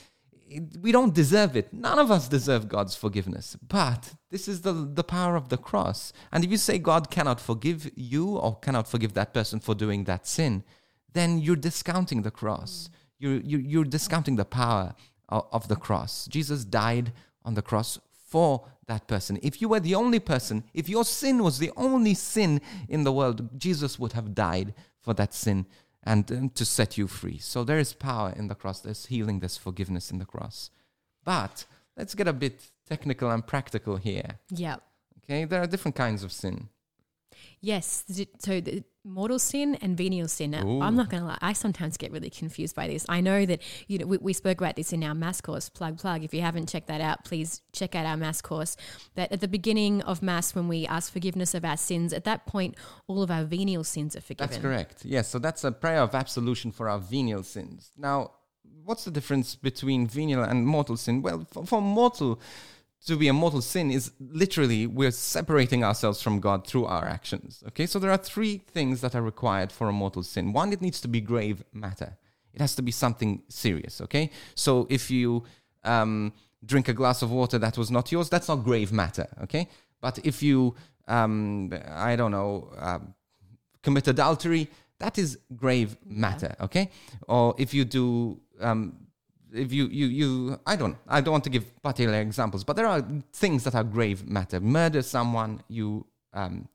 We 0.81 0.93
don't 0.93 1.13
deserve 1.13 1.57
it. 1.57 1.73
None 1.73 1.99
of 1.99 2.09
us 2.09 2.29
deserve 2.29 2.69
God's 2.69 2.95
forgiveness. 2.95 3.57
But 3.61 4.13
this 4.31 4.47
is 4.47 4.61
the, 4.61 4.71
the 4.71 5.03
power 5.03 5.35
of 5.35 5.49
the 5.49 5.57
cross. 5.57 6.13
And 6.31 6.45
if 6.45 6.49
you 6.49 6.55
say 6.55 6.79
God 6.79 7.11
cannot 7.11 7.41
forgive 7.41 7.91
you 7.95 8.37
or 8.37 8.57
cannot 8.59 8.87
forgive 8.87 9.13
that 9.15 9.33
person 9.33 9.59
for 9.59 9.75
doing 9.75 10.05
that 10.05 10.25
sin, 10.25 10.63
then 11.11 11.39
you're 11.39 11.57
discounting 11.57 12.21
the 12.21 12.31
cross. 12.31 12.87
Mm. 12.87 12.95
You're, 13.19 13.39
you're, 13.41 13.59
you're 13.59 13.83
discounting 13.83 14.37
the 14.37 14.45
power 14.45 14.95
of 15.29 15.67
the 15.67 15.75
cross. 15.75 16.27
Jesus 16.27 16.65
died 16.65 17.11
on 17.43 17.53
the 17.53 17.61
cross 17.61 17.99
for 18.27 18.67
that 18.87 19.07
person. 19.07 19.39
If 19.41 19.61
you 19.61 19.69
were 19.69 19.79
the 19.79 19.95
only 19.95 20.19
person, 20.19 20.63
if 20.73 20.89
your 20.89 21.05
sin 21.05 21.43
was 21.43 21.59
the 21.59 21.71
only 21.75 22.13
sin 22.13 22.61
in 22.87 23.03
the 23.03 23.11
world, 23.11 23.49
Jesus 23.57 23.99
would 23.99 24.13
have 24.13 24.33
died 24.33 24.73
for 24.99 25.13
that 25.13 25.33
sin 25.33 25.65
and, 26.03 26.29
and 26.31 26.55
to 26.55 26.65
set 26.65 26.97
you 26.97 27.07
free. 27.07 27.37
So 27.37 27.63
there 27.63 27.79
is 27.79 27.93
power 27.93 28.33
in 28.35 28.47
the 28.47 28.55
cross, 28.55 28.79
there's 28.79 29.07
healing, 29.07 29.39
there's 29.39 29.57
forgiveness 29.57 30.11
in 30.11 30.19
the 30.19 30.25
cross. 30.25 30.71
But 31.23 31.65
let's 31.97 32.15
get 32.15 32.27
a 32.27 32.33
bit 32.33 32.71
technical 32.87 33.29
and 33.29 33.45
practical 33.45 33.97
here. 33.97 34.39
Yeah. 34.49 34.77
Okay, 35.23 35.43
there 35.43 35.61
are 35.61 35.67
different 35.67 35.95
kinds 35.95 36.23
of 36.23 36.31
sin. 36.31 36.69
Yes. 37.59 38.05
So 38.39 38.61
the 38.61 38.83
mortal 39.07 39.39
sin 39.39 39.75
and 39.75 39.97
venial 39.97 40.27
sin. 40.27 40.51
Now, 40.51 40.81
I'm 40.81 40.95
not 40.95 41.09
going 41.09 41.21
to 41.21 41.27
lie. 41.27 41.37
I 41.41 41.53
sometimes 41.53 41.97
get 41.97 42.11
really 42.11 42.29
confused 42.29 42.75
by 42.75 42.87
this. 42.87 43.05
I 43.09 43.21
know 43.21 43.45
that 43.45 43.61
you 43.87 43.97
know 43.97 44.05
we, 44.05 44.17
we, 44.17 44.33
spoke 44.33 44.59
about 44.59 44.75
this 44.75 44.93
in 44.93 45.03
our 45.03 45.15
mass 45.15 45.41
course. 45.41 45.69
Plug 45.69 45.97
plug. 45.97 46.23
If 46.23 46.33
you 46.33 46.41
haven't 46.41 46.69
checked 46.69 46.87
that 46.87 47.01
out, 47.01 47.23
please 47.23 47.61
check 47.71 47.95
out 47.95 48.05
our 48.05 48.17
mass 48.17 48.41
course. 48.41 48.75
That 49.15 49.31
at 49.31 49.41
the 49.41 49.47
beginning 49.47 50.01
of 50.03 50.21
mass, 50.21 50.53
when 50.53 50.67
we 50.67 50.85
ask 50.85 51.11
forgiveness 51.11 51.53
of 51.53 51.63
our 51.65 51.77
sins, 51.77 52.13
at 52.13 52.25
that 52.25 52.45
point, 52.45 52.75
all 53.07 53.23
of 53.23 53.31
our 53.31 53.43
venial 53.43 53.83
sins 53.83 54.15
are 54.15 54.21
forgiven. 54.21 54.49
That's 54.49 54.61
correct. 54.61 55.05
Yes. 55.05 55.29
So 55.29 55.39
that's 55.39 55.63
a 55.63 55.71
prayer 55.71 56.01
of 56.01 56.13
absolution 56.13 56.71
for 56.71 56.89
our 56.89 56.99
venial 56.99 57.43
sins. 57.43 57.91
Now, 57.97 58.31
what's 58.83 59.05
the 59.05 59.11
difference 59.11 59.55
between 59.55 60.07
venial 60.07 60.43
and 60.43 60.65
mortal 60.65 60.97
sin? 60.97 61.21
Well, 61.21 61.47
for, 61.51 61.65
for 61.65 61.81
mortal 61.81 62.39
to 63.05 63.15
be 63.15 63.27
a 63.27 63.33
mortal 63.33 63.61
sin 63.61 63.91
is 63.91 64.11
literally 64.19 64.87
we're 64.87 65.11
separating 65.11 65.83
ourselves 65.83 66.21
from 66.21 66.39
God 66.39 66.67
through 66.67 66.85
our 66.85 67.05
actions. 67.05 67.63
Okay, 67.67 67.85
so 67.85 67.99
there 67.99 68.11
are 68.11 68.17
three 68.17 68.57
things 68.57 69.01
that 69.01 69.15
are 69.15 69.21
required 69.21 69.71
for 69.71 69.87
a 69.87 69.93
mortal 69.93 70.23
sin. 70.23 70.51
One, 70.51 70.73
it 70.73 70.81
needs 70.81 70.99
to 71.01 71.07
be 71.07 71.21
grave 71.21 71.63
matter. 71.73 72.17
It 72.53 72.61
has 72.61 72.75
to 72.75 72.81
be 72.81 72.91
something 72.91 73.43
serious. 73.49 74.01
Okay, 74.01 74.31
so 74.55 74.87
if 74.89 75.11
you 75.11 75.43
um, 75.83 76.33
drink 76.65 76.87
a 76.89 76.93
glass 76.93 77.21
of 77.21 77.31
water 77.31 77.57
that 77.59 77.77
was 77.77 77.91
not 77.91 78.11
yours, 78.11 78.29
that's 78.29 78.47
not 78.47 78.63
grave 78.63 78.91
matter. 78.91 79.27
Okay, 79.43 79.69
but 80.01 80.19
if 80.25 80.41
you, 80.41 80.75
um, 81.07 81.71
I 81.89 82.15
don't 82.15 82.31
know, 82.31 82.73
uh, 82.77 82.99
commit 83.83 84.07
adultery, 84.07 84.69
that 84.99 85.17
is 85.17 85.37
grave 85.55 85.95
matter. 86.05 86.55
Okay, 86.59 86.89
or 87.27 87.55
if 87.57 87.73
you 87.73 87.85
do 87.85 88.41
um, 88.59 89.06
if 89.53 89.71
you, 89.71 89.87
you, 89.87 90.07
you, 90.07 90.59
I 90.65 90.75
don't, 90.75 90.97
I 91.07 91.21
don't 91.21 91.31
want 91.31 91.43
to 91.45 91.49
give 91.49 91.81
particular 91.81 92.19
examples, 92.19 92.63
but 92.63 92.75
there 92.75 92.87
are 92.87 93.05
things 93.33 93.63
that 93.63 93.75
are 93.75 93.83
grave 93.83 94.27
matter. 94.27 94.59
Murder 94.59 95.01
someone, 95.01 95.61
you, 95.67 96.05
um, 96.33 96.67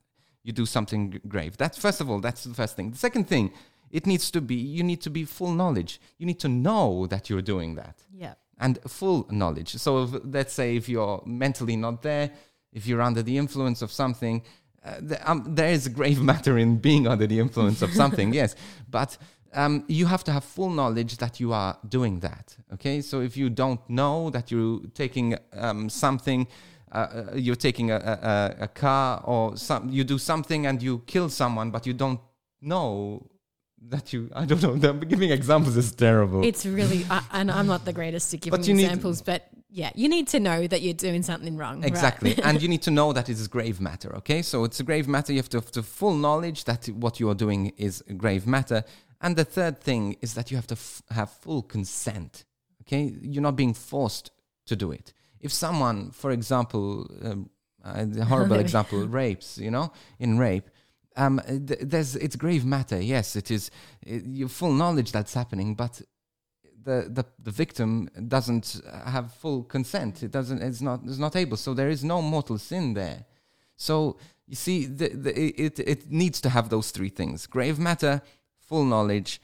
you 0.43 0.51
do 0.51 0.65
something 0.65 1.21
grave. 1.27 1.57
That's 1.57 1.77
first 1.77 2.01
of 2.01 2.09
all, 2.09 2.19
that's 2.19 2.43
the 2.43 2.53
first 2.53 2.75
thing. 2.75 2.91
The 2.91 2.97
second 2.97 3.27
thing, 3.27 3.53
it 3.91 4.07
needs 4.07 4.31
to 4.31 4.41
be, 4.41 4.55
you 4.55 4.83
need 4.83 5.01
to 5.01 5.09
be 5.09 5.23
full 5.23 5.51
knowledge. 5.51 6.01
You 6.17 6.25
need 6.25 6.39
to 6.39 6.47
know 6.47 7.07
that 7.07 7.29
you're 7.29 7.41
doing 7.41 7.75
that. 7.75 8.03
Yeah. 8.13 8.33
And 8.59 8.79
full 8.87 9.27
knowledge. 9.29 9.75
So 9.75 10.03
if, 10.03 10.09
let's 10.23 10.53
say 10.53 10.75
if 10.75 10.89
you're 10.89 11.21
mentally 11.25 11.75
not 11.75 12.01
there, 12.01 12.31
if 12.71 12.87
you're 12.87 13.01
under 13.01 13.21
the 13.21 13.37
influence 13.37 13.81
of 13.81 13.91
something, 13.91 14.41
uh, 14.83 14.95
the, 14.99 15.29
um, 15.29 15.45
there 15.55 15.69
is 15.69 15.87
grave 15.87 16.21
matter 16.31 16.57
in 16.57 16.77
being 16.77 17.07
under 17.07 17.27
the 17.27 17.39
influence 17.39 17.81
of 17.81 17.93
something, 17.93 18.33
yes. 18.41 18.55
But 18.89 19.17
um, 19.53 19.83
you 19.87 20.05
have 20.05 20.23
to 20.25 20.31
have 20.31 20.43
full 20.43 20.69
knowledge 20.69 21.17
that 21.17 21.39
you 21.39 21.53
are 21.53 21.77
doing 21.87 22.19
that. 22.19 22.55
Okay, 22.73 23.01
so 23.01 23.21
if 23.21 23.37
you 23.37 23.49
don't 23.49 23.81
know 23.89 24.29
that 24.29 24.51
you're 24.51 24.81
taking 24.93 25.35
um, 25.53 25.89
something, 25.89 26.47
uh, 26.91 26.95
uh 26.95 27.35
you're 27.35 27.55
taking 27.55 27.91
a, 27.91 27.95
a, 27.95 28.63
a, 28.63 28.67
car 28.67 29.21
or 29.25 29.57
some, 29.57 29.89
you 29.89 30.03
do 30.03 30.17
something 30.17 30.65
and 30.65 30.81
you 30.81 30.99
kill 31.05 31.29
someone, 31.29 31.71
but 31.71 31.85
you 31.85 31.93
don't 31.93 32.19
know 32.61 33.27
that 33.89 34.13
you 34.13 34.29
I 34.33 34.45
don't 34.45 34.81
know. 34.81 34.93
giving 35.13 35.31
examples 35.31 35.75
is 35.77 35.91
terrible. 35.91 36.43
It's 36.43 36.65
really, 36.65 37.05
I, 37.09 37.21
and 37.31 37.51
I'm 37.51 37.67
not 37.67 37.85
the 37.85 37.93
greatest 37.93 38.33
at 38.33 38.41
giving 38.41 38.79
examples, 38.79 39.19
need, 39.19 39.25
but 39.25 39.49
yeah, 39.69 39.91
you 39.95 40.07
need 40.07 40.27
to 40.29 40.39
know 40.39 40.67
that 40.67 40.81
you're 40.81 40.93
doing 40.93 41.23
something 41.23 41.57
wrong. 41.57 41.83
Exactly, 41.83 42.31
right? 42.31 42.39
and 42.45 42.61
you 42.61 42.67
need 42.67 42.83
to 42.83 42.91
know 42.91 43.11
that 43.11 43.27
it 43.27 43.33
is 43.33 43.47
grave 43.47 43.81
matter. 43.81 44.15
Okay, 44.17 44.41
so 44.41 44.63
it's 44.63 44.79
a 44.79 44.83
grave 44.83 45.07
matter. 45.07 45.33
You 45.33 45.39
have 45.39 45.49
to 45.49 45.57
have 45.57 45.71
the 45.71 45.83
full 45.83 46.15
knowledge 46.15 46.65
that 46.65 46.85
what 46.87 47.19
you 47.19 47.29
are 47.29 47.35
doing 47.35 47.73
is 47.77 48.03
grave 48.17 48.45
matter, 48.45 48.83
and 49.23 49.37
the 49.37 49.45
third 49.45 49.79
thing 49.79 50.17
is 50.21 50.33
that 50.35 50.51
you 50.51 50.57
have 50.57 50.67
to 50.67 50.75
f- 50.75 51.01
have 51.09 51.31
full 51.31 51.63
consent. 51.63 52.43
Okay, 52.81 53.15
you're 53.21 53.41
not 53.41 53.55
being 53.55 53.73
forced 53.73 54.31
to 54.65 54.75
do 54.75 54.91
it. 54.91 55.13
If 55.39 55.53
someone, 55.53 56.11
for 56.11 56.31
example, 56.31 57.09
um, 57.23 57.49
a 57.83 58.25
horrible 58.31 58.59
example, 58.59 58.99
rapes, 59.07 59.57
you 59.57 59.71
know, 59.71 59.93
in 60.19 60.37
rape, 60.37 60.69
um, 61.15 61.39
th- 61.47 61.79
there's 61.81 62.17
it's 62.17 62.35
grave 62.35 62.65
matter. 62.65 62.99
Yes, 63.01 63.37
it 63.37 63.49
is. 63.49 63.71
It, 64.05 64.25
you 64.25 64.49
full 64.49 64.73
knowledge 64.73 65.13
that's 65.13 65.33
happening, 65.33 65.73
but 65.73 66.01
the, 66.83 67.07
the 67.09 67.25
the 67.41 67.51
victim 67.51 68.09
doesn't 68.27 68.81
have 69.05 69.33
full 69.33 69.63
consent. 69.63 70.21
It 70.21 70.31
doesn't. 70.31 70.61
It's 70.61 70.81
not. 70.81 70.99
It's 71.05 71.17
not 71.17 71.35
able. 71.37 71.55
So 71.55 71.73
there 71.73 71.89
is 71.89 72.03
no 72.03 72.21
mortal 72.21 72.57
sin 72.57 72.93
there. 72.93 73.25
So 73.77 74.17
you 74.47 74.55
see, 74.55 74.85
the, 74.85 75.09
the, 75.09 75.61
it 75.61 75.79
it 75.79 76.11
needs 76.11 76.41
to 76.41 76.49
have 76.49 76.67
those 76.69 76.91
three 76.91 77.09
things: 77.09 77.47
grave 77.47 77.79
matter, 77.79 78.21
full 78.73 78.85
knowledge, 78.85 79.39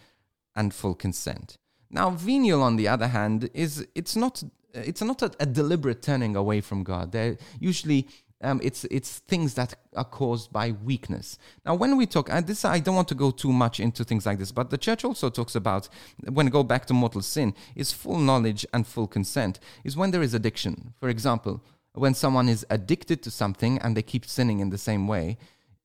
and 0.55 0.73
full 0.73 0.95
consent. 0.95 1.59
Now, 1.91 2.09
venial, 2.09 2.63
on 2.63 2.77
the 2.77 2.87
other 2.87 3.09
hand, 3.09 3.47
is 3.53 3.85
it's 3.93 4.15
not 4.15 4.41
it's 4.73 5.03
not 5.03 5.21
a, 5.21 5.29
a 5.39 5.45
deliberate 5.45 6.01
turning 6.01 6.35
away 6.35 6.61
from 6.61 6.83
God. 6.83 7.11
They're 7.11 7.37
usually 7.59 8.07
um, 8.41 8.59
it's 8.63 8.85
it's 8.85 9.19
things 9.33 9.53
that 9.53 9.75
are 9.95 10.09
caused 10.19 10.51
by 10.51 10.71
weakness. 10.71 11.37
Now, 11.63 11.75
when 11.75 11.95
we 11.95 12.07
talk, 12.07 12.27
and 12.31 12.47
this 12.47 12.65
I 12.65 12.79
don't 12.79 12.95
want 12.95 13.09
to 13.09 13.21
go 13.25 13.29
too 13.29 13.53
much 13.53 13.79
into 13.79 14.03
things 14.03 14.25
like 14.25 14.39
this, 14.39 14.51
but 14.51 14.71
the 14.71 14.79
church 14.79 15.05
also 15.05 15.29
talks 15.29 15.53
about 15.53 15.89
when 16.37 16.47
go 16.47 16.63
back 16.63 16.87
to 16.87 16.93
mortal 16.93 17.21
sin 17.21 17.53
is 17.75 17.93
full 17.93 18.17
knowledge 18.17 18.65
and 18.73 18.87
full 18.87 19.07
consent 19.07 19.59
is 19.83 19.95
when 19.95 20.09
there 20.09 20.23
is 20.23 20.33
addiction. 20.33 20.95
For 20.99 21.09
example, 21.09 21.61
when 21.93 22.15
someone 22.15 22.49
is 22.49 22.65
addicted 22.71 23.21
to 23.23 23.29
something 23.29 23.77
and 23.77 23.95
they 23.95 24.01
keep 24.01 24.25
sinning 24.25 24.59
in 24.59 24.71
the 24.71 24.77
same 24.89 25.07
way, 25.07 25.37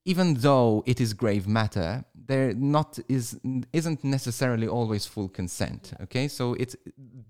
even 0.05 0.35
though 0.35 0.83
it 0.85 1.01
is 1.01 1.13
grave 1.13 1.47
matter, 1.47 2.05
there 2.27 2.53
not 2.53 2.99
is 3.09 3.39
isn't 3.73 4.03
necessarily 4.03 4.67
always 4.67 5.05
full 5.05 5.29
consent. 5.29 5.93
Okay, 6.01 6.27
so 6.27 6.53
it 6.53 6.75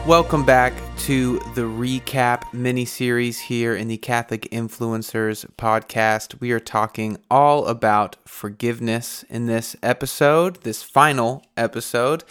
Welcome 0.07 0.45
back 0.45 0.73
to 1.01 1.39
the 1.55 1.61
recap 1.61 2.53
mini 2.55 2.85
series 2.87 3.39
here 3.39 3.77
in 3.77 3.87
the 3.87 3.99
Catholic 3.99 4.49
Influencers 4.51 5.47
podcast. 5.57 6.41
We 6.41 6.53
are 6.53 6.59
talking 6.59 7.19
all 7.31 7.67
about 7.67 8.17
forgiveness 8.27 9.25
in 9.29 9.47
this 9.47 9.77
episode, 9.83 10.63
this 10.63 10.83
final 10.83 11.45
episode. 11.57 12.25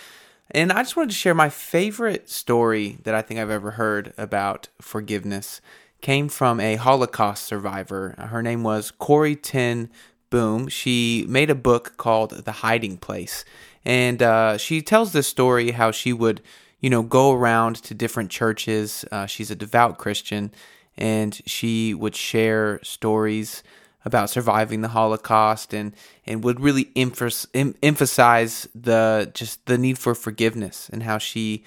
And 0.52 0.74
I 0.74 0.82
just 0.82 0.98
wanted 0.98 1.12
to 1.12 1.16
share 1.16 1.36
my 1.36 1.50
favorite 1.50 2.28
story 2.28 2.98
that 3.04 3.14
I 3.14 3.22
think 3.22 3.40
I've 3.40 3.52
ever 3.52 3.72
heard 3.72 4.14
about 4.18 4.68
forgiveness 4.82 5.62
came 6.02 6.28
from 6.28 6.60
a 6.60 6.76
Holocaust 6.76 7.44
survivor. 7.46 8.16
Her 8.18 8.42
name 8.42 8.64
was 8.64 8.92
Corrie 8.92 9.36
ten 9.36 9.90
Boom. 10.32 10.68
She 10.68 11.26
made 11.30 11.50
a 11.50 11.56
book 11.56 11.98
called 11.98 12.32
The 12.32 12.52
Hiding 12.52 12.98
Place. 12.98 13.46
And 13.86 14.22
uh, 14.22 14.58
she 14.58 14.82
tells 14.82 15.14
this 15.14 15.28
story 15.28 15.72
how 15.72 15.92
she 15.92 16.12
would 16.14 16.42
you 16.80 16.90
know, 16.90 17.02
go 17.02 17.34
around 17.34 17.76
to 17.84 17.94
different 17.94 18.30
churches. 18.32 19.06
Uh, 19.12 19.26
she's 19.26 19.52
a 19.52 19.56
devout 19.56 19.98
Christian, 19.98 20.52
and 20.98 21.40
she 21.46 21.94
would 21.94 22.16
share 22.16 22.80
stories 22.84 23.64
about 24.06 24.30
surviving 24.30 24.82
the 24.82 24.90
Holocaust 24.90 25.74
and 25.74 25.94
and 26.26 26.44
would 26.44 26.60
really 26.60 26.90
emphasize, 26.96 27.48
emphasize 27.84 28.68
the 28.74 29.32
just 29.34 29.66
the 29.66 29.78
need 29.78 29.98
for 29.98 30.16
forgiveness 30.16 30.90
and 30.92 31.04
how 31.04 31.18
she 31.18 31.64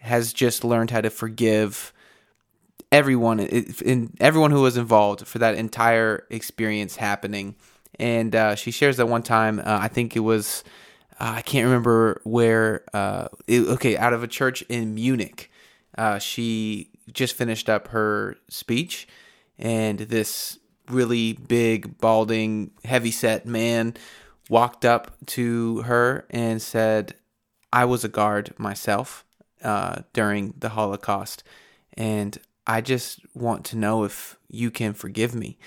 has 0.00 0.32
just 0.32 0.64
learned 0.64 0.90
how 0.90 1.00
to 1.00 1.10
forgive 1.10 1.92
everyone 2.92 3.40
in 3.40 4.12
everyone 4.20 4.52
who 4.52 4.62
was 4.62 4.76
involved 4.76 5.26
for 5.26 5.38
that 5.38 5.56
entire 5.56 6.26
experience 6.30 6.96
happening. 6.96 7.56
And 7.98 8.34
uh, 8.34 8.54
she 8.54 8.70
shares 8.70 8.96
that 8.96 9.06
one 9.06 9.22
time, 9.22 9.58
uh, 9.58 9.62
I 9.66 9.88
think 9.88 10.16
it 10.16 10.20
was 10.20 10.64
uh, 11.20 11.34
I 11.36 11.42
can't 11.42 11.64
remember 11.64 12.20
where. 12.24 12.84
Uh, 12.92 13.28
it, 13.46 13.60
okay, 13.68 13.96
out 13.96 14.12
of 14.12 14.22
a 14.22 14.28
church 14.28 14.62
in 14.62 14.94
Munich, 14.94 15.50
uh, 15.96 16.18
she 16.18 16.90
just 17.12 17.34
finished 17.34 17.68
up 17.68 17.88
her 17.88 18.36
speech, 18.48 19.06
and 19.58 19.98
this 19.98 20.58
really 20.88 21.32
big, 21.34 21.98
balding, 21.98 22.70
heavy-set 22.84 23.46
man 23.46 23.94
walked 24.50 24.84
up 24.84 25.16
to 25.26 25.82
her 25.82 26.26
and 26.30 26.60
said, 26.60 27.14
"I 27.72 27.84
was 27.84 28.04
a 28.04 28.08
guard 28.08 28.52
myself 28.58 29.24
uh, 29.62 30.02
during 30.12 30.54
the 30.58 30.70
Holocaust, 30.70 31.44
and 31.94 32.36
I 32.66 32.80
just 32.80 33.20
want 33.34 33.64
to 33.66 33.76
know 33.76 34.02
if 34.04 34.36
you 34.48 34.70
can 34.70 34.94
forgive 34.94 35.34
me." 35.34 35.58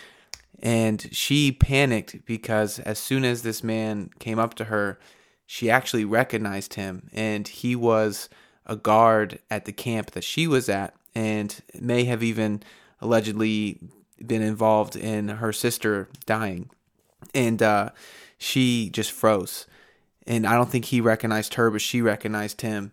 And 0.60 1.08
she 1.12 1.52
panicked 1.52 2.26
because 2.26 2.80
as 2.80 2.98
soon 2.98 3.24
as 3.24 3.44
this 3.44 3.64
man 3.64 4.10
came 4.20 4.40
up 4.40 4.56
to 4.56 4.66
her 4.66 5.00
she 5.48 5.72
actually 5.72 6.04
recognized 6.06 6.74
him, 6.74 7.10
and 7.14 7.48
he 7.48 7.76
was 7.76 8.28
a 8.66 8.76
guard 8.76 9.40
at 9.50 9.64
the 9.64 9.72
camp 9.72 10.12
that 10.12 10.26
she 10.26 10.46
was 10.46 10.68
at, 10.68 10.94
and 11.16 11.64
may 11.80 12.04
have 12.04 12.22
even 12.22 12.62
allegedly 13.00 13.80
been 14.24 14.42
involved 14.42 14.98
in 14.98 15.30
her 15.30 15.54
sister 15.54 16.10
dying. 16.26 16.70
And 17.34 17.64
uh, 17.64 17.92
she 18.38 18.90
just 18.90 19.12
froze. 19.12 19.66
And 20.28 20.46
I 20.46 20.56
don't 20.56 20.70
think 20.70 20.86
he 20.86 21.00
recognized 21.00 21.54
her, 21.54 21.72
but 21.72 21.82
she 21.82 22.02
recognized 22.02 22.60
him. 22.60 22.92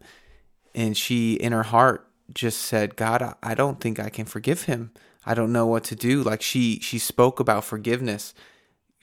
And 0.76 0.96
she, 0.96 1.34
in 1.34 1.52
her 1.52 1.64
heart, 1.64 2.08
just 2.32 2.62
said, 2.62 2.94
God, 2.94 3.34
I 3.42 3.54
don't 3.54 3.80
think 3.80 3.98
I 3.98 4.10
can 4.10 4.26
forgive 4.26 4.62
him. 4.62 4.92
I 5.26 5.34
don't 5.34 5.52
know 5.52 5.66
what 5.66 5.84
to 5.84 5.96
do. 5.96 6.22
Like 6.22 6.40
she, 6.40 6.78
she 6.80 6.98
spoke 6.98 7.40
about 7.40 7.64
forgiveness 7.64 8.32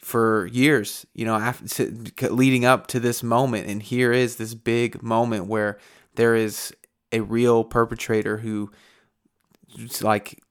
for 0.01 0.47
years, 0.47 1.05
you 1.13 1.25
know, 1.25 1.35
after, 1.35 1.85
leading 2.29 2.65
up 2.65 2.87
to 2.87 2.99
this 2.99 3.21
moment. 3.21 3.67
And 3.67 3.81
here 3.83 4.11
is 4.11 4.37
this 4.37 4.53
big 4.53 5.01
moment 5.03 5.45
where 5.45 5.77
there 6.15 6.35
is 6.35 6.73
a 7.11 7.19
real 7.21 7.63
perpetrator 7.63 8.37
who, 8.37 8.71
like, 10.01 10.41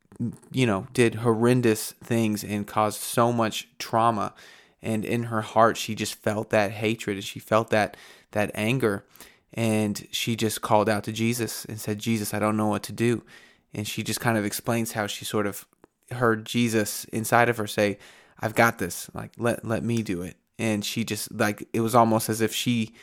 you 0.52 0.66
know, 0.66 0.87
did 0.92 1.16
horrendous 1.16 1.92
things 2.04 2.45
and 2.45 2.66
caused 2.66 3.00
so 3.00 3.33
much 3.33 3.69
trauma. 3.78 4.35
And 4.83 5.04
in 5.04 5.25
her 5.25 5.42
heart, 5.42 5.76
she 5.76 5.95
just 5.95 6.14
felt 6.14 6.50
that 6.50 6.71
hatred 6.71 7.16
and 7.16 7.25
she 7.25 7.38
felt 7.38 7.71
that 7.71 7.97
that 8.33 8.50
anger. 8.54 9.04
And 9.52 10.07
she 10.12 10.37
just 10.37 10.62
called 10.62 10.88
out 10.88 11.02
to 11.04 11.12
Jesus 11.12 11.64
and 11.64 11.80
said, 11.80 11.99
Jesus, 11.99 12.33
I 12.33 12.38
don't 12.38 12.57
know 12.57 12.69
what 12.69 12.85
to 12.85 12.92
do. 12.92 13.25
And 13.75 13.87
she 13.87 14.02
just 14.02 14.21
kind 14.21 14.38
of 14.38 14.45
explains 14.45 14.92
how 14.92 15.07
she 15.07 15.25
sort 15.25 15.47
of 15.47 15.66
heard 16.12 16.45
Jesus 16.45 17.04
inside 17.07 17.49
of 17.49 17.57
her 17.57 17.66
say, 17.66 17.99
I've 18.40 18.54
got 18.54 18.78
this. 18.78 19.11
Like 19.14 19.32
let 19.38 19.64
let 19.64 19.85
me 19.85 20.02
do 20.02 20.23
it. 20.23 20.37
And 20.59 20.85
she 20.85 21.04
just 21.04 21.32
like 21.32 21.68
it 21.73 21.80
was 21.80 21.94
almost 21.94 22.28
as 22.28 22.40
if 22.40 22.54
she 22.54 22.94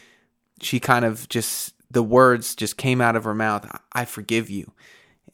she 0.61 0.79
kind 0.79 1.05
of 1.05 1.29
just 1.29 1.73
the 1.89 2.03
words 2.03 2.55
just 2.55 2.77
came 2.77 2.99
out 2.99 3.15
of 3.15 3.23
her 3.23 3.35
mouth. 3.35 3.69
I 3.93 4.05
forgive 4.05 4.49
you. 4.49 4.71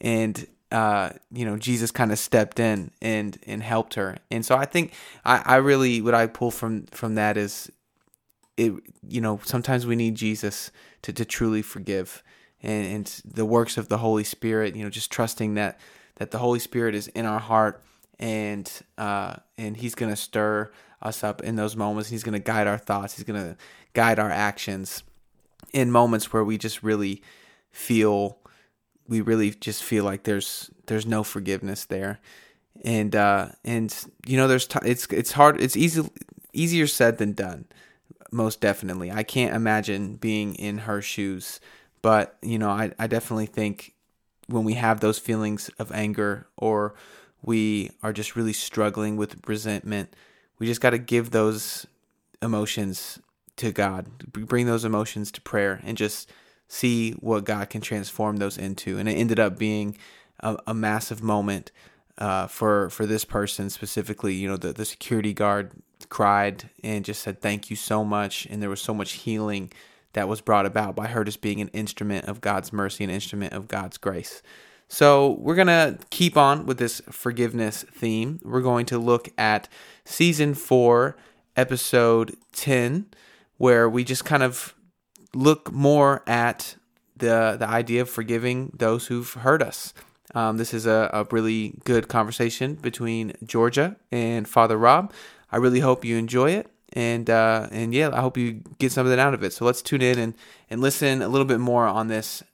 And 0.00 0.46
uh, 0.70 1.10
you 1.32 1.44
know, 1.44 1.56
Jesus 1.56 1.90
kind 1.90 2.12
of 2.12 2.18
stepped 2.18 2.60
in 2.60 2.90
and 3.00 3.38
and 3.46 3.62
helped 3.62 3.94
her. 3.94 4.16
And 4.30 4.44
so 4.44 4.56
I 4.56 4.64
think 4.64 4.92
I, 5.24 5.42
I 5.44 5.56
really 5.56 6.00
what 6.00 6.14
I 6.14 6.26
pull 6.26 6.50
from 6.50 6.86
from 6.86 7.14
that 7.14 7.36
is 7.36 7.70
it 8.56 8.72
you 9.08 9.20
know, 9.20 9.40
sometimes 9.44 9.86
we 9.86 9.96
need 9.96 10.14
Jesus 10.14 10.70
to, 11.02 11.12
to 11.12 11.24
truly 11.24 11.62
forgive 11.62 12.22
and, 12.62 12.86
and 12.86 13.20
the 13.24 13.44
works 13.44 13.76
of 13.76 13.88
the 13.88 13.98
Holy 13.98 14.24
Spirit, 14.24 14.74
you 14.74 14.84
know, 14.84 14.90
just 14.90 15.10
trusting 15.10 15.54
that 15.54 15.78
that 16.16 16.30
the 16.30 16.38
Holy 16.38 16.58
Spirit 16.58 16.94
is 16.94 17.08
in 17.08 17.26
our 17.26 17.40
heart 17.40 17.82
and 18.18 18.70
uh, 18.98 19.36
and 19.58 19.76
he's 19.76 19.94
gonna 19.94 20.16
stir 20.16 20.70
us 21.02 21.24
up 21.24 21.42
in 21.42 21.56
those 21.56 21.76
moments. 21.76 22.10
He's 22.10 22.22
gonna 22.24 22.38
guide 22.38 22.66
our 22.66 22.78
thoughts. 22.78 23.16
He's 23.16 23.24
gonna 23.24 23.56
guide 23.94 24.18
our 24.18 24.30
actions. 24.30 25.02
in 25.72 25.90
moments 25.90 26.32
where 26.32 26.44
we 26.44 26.58
just 26.58 26.82
really 26.82 27.22
feel 27.72 28.38
we 29.08 29.20
really 29.20 29.50
just 29.50 29.82
feel 29.82 30.04
like 30.04 30.24
there's 30.24 30.70
there's 30.86 31.06
no 31.06 31.22
forgiveness 31.24 31.84
there 31.84 32.20
and 32.84 33.14
uh 33.16 33.48
and 33.64 34.06
you 34.26 34.36
know 34.36 34.48
there's 34.48 34.66
t- 34.66 34.78
it's 34.84 35.06
it's 35.06 35.32
hard 35.32 35.60
it's 35.60 35.76
easy 35.76 36.02
easier 36.52 36.86
said 36.86 37.18
than 37.18 37.32
done 37.32 37.64
most 38.32 38.60
definitely 38.60 39.10
i 39.10 39.22
can't 39.22 39.54
imagine 39.54 40.16
being 40.16 40.54
in 40.56 40.78
her 40.78 41.02
shoes 41.02 41.60
but 42.02 42.36
you 42.42 42.58
know 42.58 42.70
i, 42.70 42.92
I 42.98 43.06
definitely 43.06 43.46
think 43.46 43.94
when 44.48 44.64
we 44.64 44.74
have 44.74 45.00
those 45.00 45.18
feelings 45.18 45.70
of 45.78 45.90
anger 45.92 46.46
or 46.56 46.94
we 47.44 47.90
are 48.02 48.12
just 48.12 48.36
really 48.36 48.52
struggling 48.52 49.16
with 49.16 49.36
resentment 49.46 50.14
we 50.58 50.66
just 50.66 50.80
got 50.80 50.90
to 50.90 50.98
give 50.98 51.30
those 51.30 51.86
emotions 52.42 53.18
to 53.56 53.72
god 53.72 54.06
bring 54.32 54.66
those 54.66 54.84
emotions 54.84 55.30
to 55.30 55.40
prayer 55.40 55.80
and 55.84 55.96
just 55.96 56.30
see 56.68 57.12
what 57.12 57.44
god 57.44 57.70
can 57.70 57.80
transform 57.80 58.36
those 58.36 58.58
into 58.58 58.98
and 58.98 59.08
it 59.08 59.14
ended 59.14 59.38
up 59.38 59.58
being 59.58 59.96
a, 60.40 60.56
a 60.66 60.74
massive 60.74 61.22
moment 61.22 61.70
uh, 62.18 62.46
for 62.46 62.90
for 62.90 63.06
this 63.06 63.24
person 63.24 63.70
specifically. 63.70 64.34
You 64.34 64.48
know, 64.48 64.56
the 64.56 64.72
the 64.72 64.84
security 64.84 65.32
guard 65.32 65.72
cried 66.08 66.70
and 66.82 67.04
just 67.04 67.22
said 67.22 67.40
thank 67.40 67.70
you 67.70 67.76
so 67.76 68.04
much, 68.04 68.46
and 68.46 68.62
there 68.62 68.70
was 68.70 68.80
so 68.80 68.94
much 68.94 69.12
healing 69.12 69.72
that 70.12 70.28
was 70.28 70.40
brought 70.40 70.66
about 70.66 70.94
by 70.94 71.08
her 71.08 71.24
just 71.24 71.40
being 71.40 71.60
an 71.60 71.68
instrument 71.68 72.26
of 72.26 72.40
God's 72.40 72.72
mercy, 72.72 73.02
an 73.02 73.10
instrument 73.10 73.52
of 73.52 73.66
God's 73.66 73.98
grace. 73.98 74.42
So 74.94 75.30
we're 75.40 75.56
gonna 75.56 75.98
keep 76.10 76.36
on 76.36 76.66
with 76.66 76.78
this 76.78 77.02
forgiveness 77.10 77.84
theme. 77.92 78.38
We're 78.44 78.60
going 78.60 78.86
to 78.86 78.96
look 78.96 79.28
at 79.36 79.68
season 80.04 80.54
four, 80.54 81.16
episode 81.56 82.36
ten, 82.52 83.06
where 83.56 83.90
we 83.90 84.04
just 84.04 84.24
kind 84.24 84.44
of 84.44 84.72
look 85.34 85.72
more 85.72 86.22
at 86.28 86.76
the 87.16 87.56
the 87.58 87.66
idea 87.68 88.02
of 88.02 88.08
forgiving 88.08 88.70
those 88.72 89.08
who've 89.08 89.32
hurt 89.32 89.62
us. 89.62 89.94
Um, 90.32 90.58
this 90.58 90.72
is 90.72 90.86
a, 90.86 91.10
a 91.12 91.26
really 91.32 91.74
good 91.82 92.06
conversation 92.06 92.74
between 92.76 93.32
Georgia 93.44 93.96
and 94.12 94.46
Father 94.46 94.76
Rob. 94.76 95.12
I 95.50 95.56
really 95.56 95.80
hope 95.80 96.04
you 96.04 96.16
enjoy 96.18 96.52
it. 96.52 96.70
And 96.92 97.28
uh, 97.28 97.66
and 97.72 97.92
yeah, 97.92 98.10
I 98.12 98.20
hope 98.20 98.36
you 98.36 98.62
get 98.78 98.92
something 98.92 99.18
out 99.18 99.34
of 99.34 99.42
it. 99.42 99.52
So 99.52 99.64
let's 99.64 99.82
tune 99.82 100.02
in 100.02 100.20
and, 100.20 100.34
and 100.70 100.80
listen 100.80 101.20
a 101.20 101.26
little 101.26 101.48
bit 101.48 101.58
more 101.58 101.84
on 101.84 102.06
this 102.06 102.44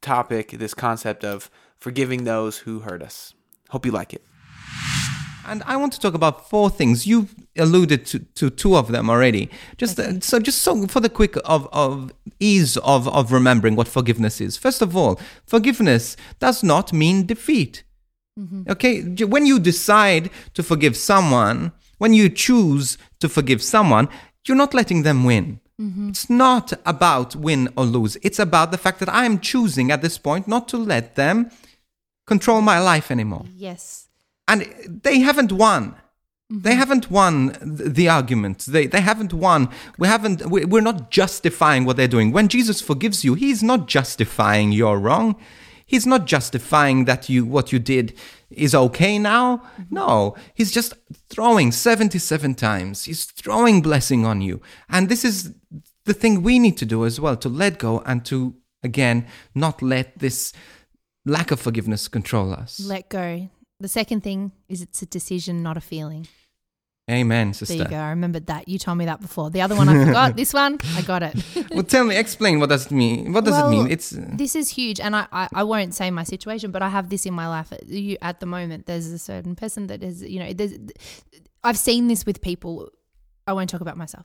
topic, 0.00 0.50
this 0.50 0.74
concept 0.74 1.24
of 1.24 1.48
forgiving 1.80 2.24
those 2.24 2.58
who 2.58 2.80
hurt 2.80 3.02
us. 3.02 3.34
Hope 3.70 3.86
you 3.86 3.92
like 3.92 4.12
it. 4.14 4.22
And 5.46 5.62
I 5.66 5.76
want 5.76 5.92
to 5.92 6.00
talk 6.00 6.14
about 6.14 6.48
four 6.48 6.70
things. 6.70 7.06
You 7.06 7.28
alluded 7.58 8.06
to, 8.06 8.18
to 8.20 8.48
two 8.48 8.76
of 8.76 8.90
them 8.90 9.10
already. 9.10 9.50
Just 9.76 9.98
uh, 9.98 10.20
so, 10.20 10.40
just 10.40 10.62
so 10.62 10.86
for 10.86 11.00
the 11.00 11.10
quick 11.10 11.36
of, 11.44 11.68
of 11.72 12.12
ease 12.40 12.78
of, 12.78 13.06
of 13.08 13.30
remembering 13.30 13.76
what 13.76 13.86
forgiveness 13.88 14.40
is. 14.40 14.56
First 14.56 14.80
of 14.80 14.96
all, 14.96 15.20
forgiveness 15.46 16.16
does 16.38 16.62
not 16.62 16.92
mean 16.92 17.26
defeat. 17.26 17.84
Okay, 18.68 19.02
when 19.24 19.46
you 19.46 19.60
decide 19.60 20.30
to 20.54 20.62
forgive 20.62 20.96
someone, 20.96 21.72
when 21.98 22.14
you 22.14 22.28
choose 22.28 22.98
to 23.20 23.28
forgive 23.28 23.62
someone, 23.62 24.08
you're 24.46 24.56
not 24.56 24.74
letting 24.74 25.02
them 25.02 25.24
win. 25.24 25.60
It's 26.08 26.30
not 26.30 26.72
about 26.86 27.36
win 27.36 27.68
or 27.76 27.84
lose. 27.84 28.16
It's 28.22 28.38
about 28.38 28.70
the 28.70 28.78
fact 28.78 29.00
that 29.00 29.08
I 29.08 29.24
am 29.24 29.40
choosing 29.40 29.90
at 29.90 30.02
this 30.02 30.18
point 30.18 30.48
not 30.48 30.68
to 30.68 30.76
let 30.76 31.16
them 31.16 31.50
control 32.26 32.60
my 32.60 32.78
life 32.80 33.10
anymore 33.10 33.44
Yes. 33.56 34.08
and 34.48 34.66
they 35.02 35.20
haven't 35.20 35.52
won. 35.52 35.94
They 36.50 36.70
mm-hmm. 36.70 36.78
haven't 36.78 37.10
won 37.10 37.56
the 37.62 38.08
argument. 38.08 38.66
They 38.68 38.86
they 38.86 39.00
haven't 39.00 39.32
won. 39.32 39.68
We 39.98 40.06
haven't. 40.08 40.44
we- 40.50 40.66
We're 40.66 40.82
not 40.82 41.10
justifying 41.10 41.84
what 41.86 41.96
they're 41.96 42.06
doing. 42.16 42.32
When 42.32 42.48
Jesus 42.48 42.82
forgives 42.82 43.24
you, 43.24 43.34
He's 43.34 43.62
not 43.62 43.88
justifying 43.88 44.70
your 44.70 44.98
wrong. 44.98 45.36
He's 45.86 46.06
not 46.06 46.26
justifying 46.26 47.06
that 47.06 47.28
you 47.30 47.46
what 47.46 47.72
you 47.72 47.78
did 47.78 48.12
is 48.50 48.74
okay 48.74 49.18
now. 49.18 49.56
Mm-hmm. 49.56 49.94
No, 49.94 50.36
He's 50.54 50.70
just 50.70 50.92
throwing 51.30 51.72
seventy 51.72 52.18
seven 52.18 52.54
times. 52.54 53.04
He's 53.06 53.24
throwing 53.24 53.80
blessing 53.82 54.26
on 54.26 54.42
you, 54.42 54.60
and 54.88 55.08
this 55.08 55.24
is 55.24 55.54
the 56.04 56.14
thing 56.14 56.42
we 56.42 56.58
need 56.58 56.76
to 56.76 56.86
do 56.86 57.06
as 57.06 57.18
well 57.18 57.36
to 57.38 57.48
let 57.48 57.78
go 57.78 58.02
and 58.04 58.22
to 58.26 58.54
again 58.82 59.26
not 59.54 59.80
let 59.80 60.18
this 60.18 60.52
lack 61.24 61.50
of 61.50 61.60
forgiveness 61.60 62.08
control 62.08 62.52
us. 62.52 62.80
Let 62.80 63.08
go. 63.08 63.50
The 63.80 63.88
second 63.88 64.22
thing 64.22 64.52
is 64.68 64.82
it's 64.82 65.02
a 65.02 65.06
decision, 65.06 65.62
not 65.62 65.76
a 65.76 65.80
feeling. 65.80 66.26
Amen, 67.10 67.52
sister. 67.52 67.74
There 67.74 67.84
you 67.84 67.90
go. 67.90 67.96
I 67.96 68.10
remembered 68.10 68.46
that. 68.46 68.66
You 68.66 68.78
told 68.78 68.96
me 68.96 69.04
that 69.04 69.20
before. 69.20 69.50
The 69.50 69.60
other 69.60 69.76
one 69.76 69.90
I 69.90 70.06
forgot. 70.06 70.36
this 70.42 70.54
one, 70.54 70.78
I 70.96 71.02
got 71.02 71.22
it. 71.22 71.34
well, 71.70 71.82
tell 71.82 72.04
me, 72.04 72.16
explain 72.16 72.60
what 72.60 72.70
does 72.70 72.86
it 72.86 72.92
mean? 72.92 73.34
What 73.34 73.44
does 73.44 73.52
Well, 73.52 73.68
it 73.68 73.70
mean? 73.70 73.90
It's 73.90 74.16
uh, 74.16 74.24
This 74.32 74.56
is 74.56 74.70
huge, 74.70 75.00
and 75.00 75.14
I, 75.14 75.26
I, 75.30 75.48
I 75.52 75.64
won't 75.64 75.92
say 75.92 76.10
my 76.10 76.22
situation, 76.22 76.70
but 76.70 76.80
I 76.80 76.88
have 76.88 77.10
this 77.10 77.26
in 77.26 77.34
my 77.34 77.46
life. 77.46 77.72
At, 77.72 77.86
you, 77.86 78.16
at 78.22 78.40
the 78.40 78.46
moment, 78.46 78.86
there's 78.86 79.08
a 79.08 79.18
certain 79.18 79.54
person 79.54 79.88
that 79.88 80.02
is, 80.02 80.22
you 80.22 80.40
know, 80.40 80.54
there's, 80.54 80.72
I've 81.62 81.76
seen 81.76 82.08
this 82.08 82.24
with 82.24 82.40
people. 82.40 82.88
I 83.46 83.52
won't 83.52 83.68
talk 83.68 83.82
about 83.82 83.98
myself. 83.98 84.24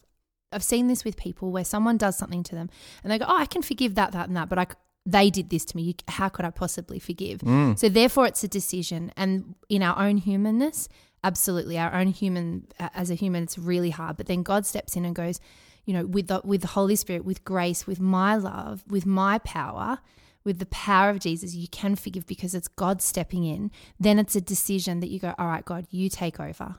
I've 0.53 0.63
seen 0.63 0.87
this 0.87 1.03
with 1.03 1.17
people 1.17 1.51
where 1.51 1.65
someone 1.65 1.97
does 1.97 2.17
something 2.17 2.43
to 2.43 2.55
them, 2.55 2.69
and 3.03 3.11
they 3.11 3.19
go, 3.19 3.25
"Oh, 3.27 3.35
I 3.35 3.45
can 3.45 3.61
forgive 3.61 3.95
that, 3.95 4.13
that, 4.13 4.29
and 4.29 4.37
that," 4.37 4.47
but 4.47 4.57
I, 4.57 4.67
they 5.05 5.29
did 5.29 5.49
this 5.49 5.65
to 5.65 5.77
me. 5.77 5.95
How 6.07 6.29
could 6.29 6.45
I 6.45 6.51
possibly 6.51 6.99
forgive? 6.99 7.39
Mm. 7.39 7.77
So 7.79 7.89
therefore, 7.89 8.27
it's 8.27 8.43
a 8.43 8.47
decision, 8.47 9.11
and 9.15 9.55
in 9.69 9.81
our 9.81 9.97
own 9.99 10.17
humanness, 10.17 10.87
absolutely, 11.23 11.77
our 11.77 11.93
own 11.93 12.07
human 12.07 12.67
as 12.79 13.09
a 13.09 13.15
human, 13.15 13.43
it's 13.43 13.57
really 13.57 13.89
hard. 13.89 14.17
But 14.17 14.27
then 14.27 14.43
God 14.43 14.65
steps 14.65 14.95
in 14.95 15.05
and 15.05 15.15
goes, 15.15 15.39
you 15.85 15.93
know, 15.93 16.05
with 16.05 16.27
the 16.27 16.41
with 16.43 16.61
the 16.61 16.67
Holy 16.67 16.95
Spirit, 16.95 17.25
with 17.25 17.43
grace, 17.43 17.87
with 17.87 17.99
my 17.99 18.35
love, 18.35 18.83
with 18.87 19.05
my 19.05 19.39
power, 19.39 19.99
with 20.43 20.59
the 20.59 20.65
power 20.67 21.09
of 21.09 21.19
Jesus, 21.19 21.55
you 21.55 21.67
can 21.67 21.95
forgive 21.95 22.25
because 22.27 22.53
it's 22.53 22.67
God 22.67 23.01
stepping 23.01 23.43
in. 23.43 23.71
Then 23.99 24.19
it's 24.19 24.35
a 24.35 24.41
decision 24.41 24.99
that 24.99 25.09
you 25.09 25.19
go, 25.19 25.33
all 25.37 25.47
right, 25.47 25.65
God, 25.65 25.87
you 25.89 26.09
take 26.09 26.39
over. 26.39 26.75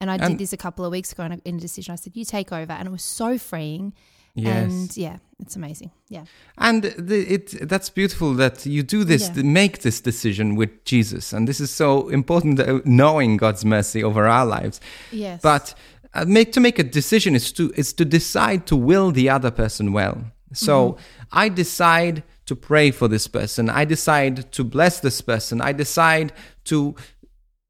And 0.00 0.10
I 0.10 0.16
And- 0.16 0.30
did 0.30 0.38
this 0.38 0.52
a 0.52 0.56
couple 0.56 0.84
of 0.84 0.90
weeks 0.92 1.12
ago 1.12 1.24
in 1.24 1.32
a, 1.32 1.40
in 1.44 1.56
a 1.56 1.60
decision. 1.60 1.92
I 1.92 1.96
said, 1.96 2.16
you 2.16 2.24
take 2.24 2.52
over. 2.52 2.72
And 2.72 2.88
it 2.88 2.90
was 2.90 3.04
so 3.04 3.38
freeing. 3.38 3.92
Yes, 4.34 4.72
And 4.72 4.96
yeah, 4.96 5.16
it's 5.40 5.56
amazing. 5.56 5.90
Yeah. 6.08 6.24
and 6.58 6.82
the, 6.84 7.34
it 7.34 7.68
that's 7.68 7.90
beautiful 7.90 8.34
that 8.34 8.64
you 8.66 8.82
do 8.82 9.04
this, 9.04 9.30
Yeah. 9.34 9.42
make 9.42 9.78
this 9.80 10.00
decision 10.00 10.56
with 10.56 10.70
Jesus, 10.84 11.32
and 11.32 11.46
this 11.48 11.60
is 11.60 11.70
so 11.70 12.08
important. 12.08 12.60
uh, 12.60 12.80
Knowing 12.84 13.36
God's 13.38 13.64
mercy 13.64 14.02
over 14.04 14.26
our 14.26 14.46
lives, 14.46 14.80
Yes. 15.10 15.40
but 15.42 15.74
uh, 16.14 16.24
make 16.26 16.52
to 16.52 16.60
make 16.60 16.78
a 16.78 16.84
decision 16.84 17.34
is 17.34 17.52
to 17.52 17.72
is 17.76 17.92
to 17.94 18.04
decide 18.04 18.66
to 18.66 18.76
will 18.76 19.12
the 19.12 19.28
other 19.30 19.50
person 19.50 19.92
well. 19.92 20.16
So 20.52 20.74
Mm-hmm. 20.92 21.44
I 21.44 21.48
decide 21.48 22.22
to 22.46 22.54
pray 22.56 22.90
for 22.92 23.08
this 23.08 23.28
person. 23.28 23.70
I 23.70 23.84
decide 23.86 24.52
to 24.52 24.64
bless 24.64 25.00
this 25.00 25.22
person. 25.22 25.60
I 25.60 25.72
decide 25.72 26.32
to 26.64 26.94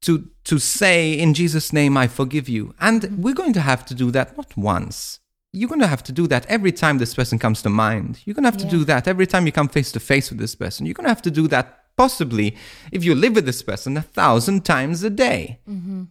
to 0.01 0.27
to 0.43 0.59
say 0.59 1.13
in 1.17 1.33
Jesus 1.33 1.71
name 1.71 1.95
I 2.03 2.07
forgive 2.07 2.49
you. 2.49 2.73
And 2.79 3.23
we're 3.23 3.33
going 3.35 3.53
to 3.53 3.61
have 3.61 3.85
to 3.85 3.95
do 3.95 4.11
that 4.11 4.35
not 4.37 4.57
once. 4.57 5.19
You're 5.55 5.69
going 5.69 5.81
to 5.81 5.87
have 5.87 6.03
to 6.03 6.11
do 6.11 6.25
that 6.27 6.47
every 6.47 6.71
time 6.71 6.97
this 6.97 7.13
person 7.13 7.37
comes 7.37 7.61
to 7.61 7.69
mind. 7.69 8.19
You're 8.25 8.33
going 8.33 8.43
to 8.43 8.49
have 8.49 8.57
to 8.57 8.67
do 8.67 8.83
that 8.85 9.07
every 9.07 9.27
time 9.27 9.45
you 9.45 9.51
come 9.51 9.69
face 9.69 9.91
to 9.91 9.99
face 9.99 10.31
with 10.31 10.39
this 10.39 10.55
person. 10.55 10.87
You're 10.87 10.95
going 10.95 11.05
to 11.05 11.09
have 11.09 11.21
to 11.21 11.31
do 11.31 11.47
that 11.49 11.95
possibly 11.95 12.55
if 12.91 13.03
you 13.03 13.13
live 13.13 13.35
with 13.35 13.45
this 13.45 13.61
person 13.61 13.95
a 13.95 14.01
thousand 14.01 14.65
times 14.65 15.03
a 15.03 15.11
day. 15.11 15.59
Mm-hmm. 15.69 16.05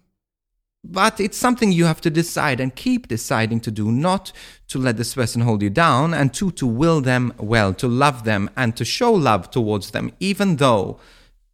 But 0.85 1.20
it's 1.20 1.37
something 1.37 1.70
you 1.70 1.85
have 1.87 2.00
to 2.02 2.11
decide 2.11 2.61
and 2.61 2.74
keep 2.74 3.09
deciding 3.09 3.61
to 3.61 3.70
do, 3.70 3.92
not 3.92 4.33
to 4.68 4.78
let 4.78 4.96
this 4.96 5.14
person 5.14 5.42
hold 5.42 5.62
you 5.62 5.70
down, 5.70 6.12
and 6.12 6.35
two, 6.35 6.50
to 6.52 6.66
will 6.66 7.00
them 7.00 7.33
well, 7.38 7.72
to 7.74 7.87
love 7.87 8.24
them, 8.24 8.50
and 8.57 8.76
to 8.76 8.85
show 8.85 9.12
love 9.12 9.50
towards 9.50 9.92
them, 9.92 10.12
even 10.18 10.57
though 10.57 10.98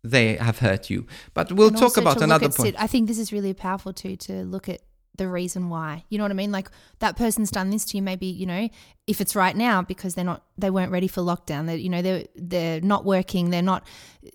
they 0.03 0.37
have 0.37 0.61
hurt 0.61 0.88
you. 0.88 1.07
But 1.35 1.53
we'll 1.53 1.68
And 1.68 1.77
talk 1.77 1.98
about 1.98 2.22
another 2.22 2.48
point. 2.48 2.77
I 2.79 2.87
think 2.87 3.07
this 3.07 3.18
is 3.18 3.33
really 3.33 3.53
powerful 3.53 3.92
too 3.92 4.16
to 4.16 4.44
look 4.44 4.68
at 4.68 4.81
the 5.18 5.28
reason 5.28 5.68
why. 5.68 6.04
You 6.09 6.18
know 6.18 6.24
what 6.24 6.31
I 6.31 6.35
mean? 6.35 6.52
Like 6.52 6.70
that 7.00 7.16
person's 7.16 7.50
done 7.50 7.70
this 7.70 7.85
to 7.87 7.96
you. 7.96 8.02
Maybe 8.02 8.26
you 8.26 8.46
know 8.46 8.68
if 9.07 9.20
it's 9.20 9.37
right 9.37 9.57
now 9.57 9.83
because 9.83 10.14
they're 10.14 10.24
not 10.24 10.42
they 10.57 10.70
weren't 10.70 10.92
ready 10.92 11.09
for 11.09 11.20
lockdown. 11.20 11.66
That 11.66 11.81
you 11.81 11.90
know 11.90 12.02
they're 12.02 12.24
they're 12.35 12.81
not 12.81 13.04
working. 13.04 13.50
They're 13.50 13.62
not 13.62 13.87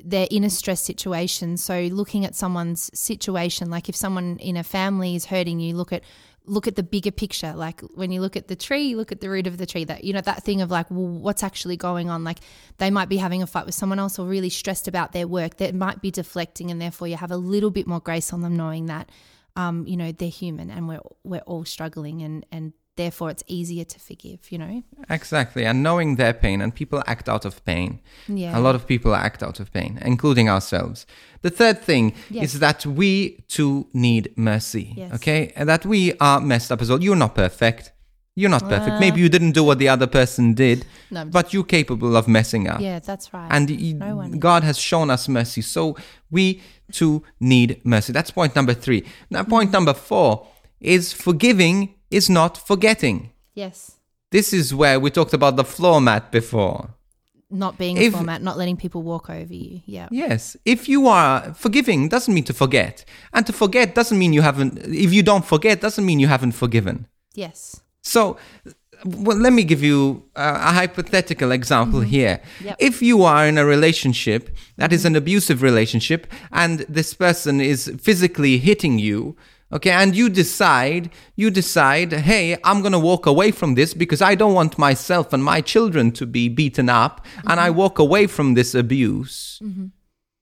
they're 0.03 0.27
in 0.29 0.43
a 0.43 0.49
stress 0.49 0.81
situation. 0.81 1.57
So 1.57 1.81
looking 1.91 2.25
at 2.25 2.35
someone's 2.35 2.91
situation, 2.97 3.69
like 3.69 3.89
if 3.89 3.95
someone 3.95 4.37
in 4.37 4.57
a 4.57 4.63
family 4.63 5.15
is 5.15 5.25
hurting 5.25 5.59
you, 5.59 5.75
look 5.75 5.91
at 5.91 6.03
look 6.45 6.67
at 6.67 6.75
the 6.75 6.83
bigger 6.83 7.11
picture 7.11 7.53
like 7.53 7.79
when 7.95 8.11
you 8.11 8.19
look 8.19 8.35
at 8.35 8.47
the 8.47 8.55
tree 8.55 8.83
you 8.83 8.97
look 8.97 9.11
at 9.11 9.21
the 9.21 9.29
root 9.29 9.47
of 9.47 9.57
the 9.57 9.65
tree 9.65 9.85
that 9.85 10.03
you 10.03 10.11
know 10.11 10.21
that 10.21 10.43
thing 10.43 10.61
of 10.61 10.69
like 10.69 10.89
well, 10.91 11.07
what's 11.07 11.41
actually 11.41 11.77
going 11.77 12.09
on 12.09 12.23
like 12.23 12.39
they 12.79 12.91
might 12.91 13.07
be 13.07 13.17
having 13.17 13.41
a 13.41 13.47
fight 13.47 13.65
with 13.65 13.75
someone 13.75 13.99
else 13.99 14.19
or 14.19 14.27
really 14.27 14.49
stressed 14.49 14.87
about 14.87 15.13
their 15.13 15.27
work 15.27 15.57
that 15.57 15.73
might 15.73 16.01
be 16.01 16.11
deflecting 16.11 16.69
and 16.69 16.81
therefore 16.81 17.07
you 17.07 17.15
have 17.15 17.31
a 17.31 17.37
little 17.37 17.71
bit 17.71 17.87
more 17.87 18.01
grace 18.01 18.33
on 18.33 18.41
them 18.41 18.57
knowing 18.57 18.87
that 18.87 19.09
um, 19.55 19.85
you 19.87 19.97
know 19.97 20.11
they're 20.11 20.29
human 20.29 20.69
and 20.71 20.87
we're 20.87 21.01
we're 21.23 21.41
all 21.45 21.65
struggling 21.65 22.21
and 22.23 22.45
and 22.51 22.73
therefore 22.95 23.29
it's 23.31 23.43
easier 23.47 23.83
to 23.85 23.99
forgive 23.99 24.51
you 24.51 24.57
know 24.57 24.83
Exactly. 25.09 25.65
And 25.65 25.81
knowing 25.83 26.15
their 26.15 26.33
pain, 26.33 26.61
and 26.61 26.73
people 26.73 27.03
act 27.07 27.27
out 27.27 27.45
of 27.45 27.63
pain. 27.65 27.99
yeah 28.27 28.57
A 28.57 28.61
lot 28.61 28.75
of 28.75 28.85
people 28.87 29.13
act 29.15 29.43
out 29.43 29.59
of 29.59 29.71
pain, 29.73 29.99
including 30.01 30.47
ourselves. 30.49 31.05
The 31.41 31.49
third 31.49 31.81
thing 31.81 32.13
Yes. 32.29 32.53
is 32.53 32.59
that 32.59 32.85
we 32.85 33.43
too 33.47 33.87
need 33.93 34.31
mercy. 34.37 34.93
Yes. 34.95 35.13
Okay? 35.15 35.51
And 35.55 35.67
that 35.69 35.85
we 35.85 36.13
are 36.19 36.39
messed 36.39 36.71
up 36.71 36.81
as 36.81 36.89
well. 36.89 37.01
You're 37.03 37.15
not 37.25 37.35
perfect. 37.35 37.91
You're 38.35 38.49
not 38.57 38.63
perfect. 38.67 38.99
Maybe 38.99 39.19
you 39.21 39.29
didn't 39.29 39.51
do 39.51 39.63
what 39.63 39.77
the 39.77 39.89
other 39.89 40.07
person 40.07 40.53
did, 40.55 40.85
No, 41.11 41.25
but 41.25 41.53
you're 41.53 41.63
capable 41.79 42.15
of 42.15 42.27
messing 42.27 42.67
up. 42.67 42.79
yeah, 42.81 42.99
that's 42.99 43.31
right. 43.33 43.47
And 43.51 43.69
No. 43.99 44.29
God 44.39 44.63
has 44.63 44.77
shown 44.79 45.09
us 45.11 45.27
mercy. 45.27 45.61
So 45.61 45.95
we 46.31 46.61
too 46.93 47.23
need 47.39 47.81
mercy. 47.83 48.13
That's 48.13 48.31
point 48.31 48.55
number 48.55 48.73
three. 48.73 49.01
Now, 49.29 49.43
point 49.43 49.67
Mm-hmm. 49.67 49.73
number 49.77 49.93
four 49.93 50.47
is 50.79 51.13
forgiving 51.13 51.95
is 52.09 52.29
not 52.29 52.57
forgetting. 52.67 53.31
yes, 53.55 53.97
This 54.31 54.51
is 54.53 54.73
where 54.73 54.99
we 54.99 55.09
talked 55.11 55.33
about 55.33 55.55
the 55.57 55.63
floor 55.75 55.99
mat 56.01 56.31
before. 56.31 56.79
not 57.65 57.77
being 57.77 57.97
If- 57.97 58.13
a 58.13 58.17
format, 58.17 58.41
not 58.41 58.57
letting 58.57 58.77
people 58.77 59.01
walk 59.03 59.29
over 59.29 59.53
you. 59.53 59.81
Yeah. 59.85 60.07
Yes. 60.11 60.57
If 60.65 60.89
you 60.89 61.01
are 61.07 61.53
forgiving, 61.53 62.09
doesn't 62.09 62.33
mean 62.33 62.45
to 62.45 62.53
forget. 62.63 63.05
And 63.35 63.45
to 63.45 63.53
forget 63.53 63.93
doesn't 63.93 64.17
mean 64.17 64.33
you 64.33 64.41
haven't, 64.41 64.73
if 65.05 65.13
you 65.13 65.21
don't 65.31 65.45
forget, 65.53 65.75
doesn't 65.79 66.03
mean 66.09 66.19
you 66.19 66.27
haven't 66.35 66.53
forgiven. 66.63 67.05
Yes. 67.35 67.57
So, 68.01 68.37
well, 69.05 69.37
let 69.37 69.53
me 69.53 69.63
give 69.63 69.83
you 69.83 70.23
uh, 70.35 70.59
a 70.61 70.73
hypothetical 70.73 71.51
example 71.51 72.01
here. 72.01 72.41
Mm-hmm. 72.57 72.65
Yep. 72.65 72.75
If 72.79 73.01
you 73.01 73.23
are 73.23 73.47
in 73.47 73.57
a 73.57 73.65
relationship 73.65 74.55
that 74.77 74.93
is 74.93 75.05
an 75.05 75.15
abusive 75.15 75.61
relationship 75.61 76.27
and 76.51 76.79
this 76.89 77.13
person 77.13 77.59
is 77.59 77.91
physically 78.01 78.57
hitting 78.57 78.99
you, 78.99 79.35
okay, 79.71 79.89
and 79.89 80.15
you 80.15 80.29
decide, 80.29 81.09
you 81.35 81.49
decide, 81.49 82.13
hey, 82.13 82.57
I'm 82.63 82.81
going 82.81 82.93
to 82.93 82.99
walk 82.99 83.25
away 83.25 83.51
from 83.51 83.75
this 83.75 83.93
because 83.93 84.21
I 84.21 84.35
don't 84.35 84.53
want 84.53 84.77
myself 84.77 85.33
and 85.33 85.43
my 85.43 85.61
children 85.61 86.11
to 86.13 86.25
be 86.25 86.47
beaten 86.47 86.89
up, 86.89 87.25
and 87.47 87.59
I 87.59 87.71
walk 87.71 87.99
away 87.99 88.27
from 88.27 88.53
this 88.53 88.75
abuse. 88.75 89.59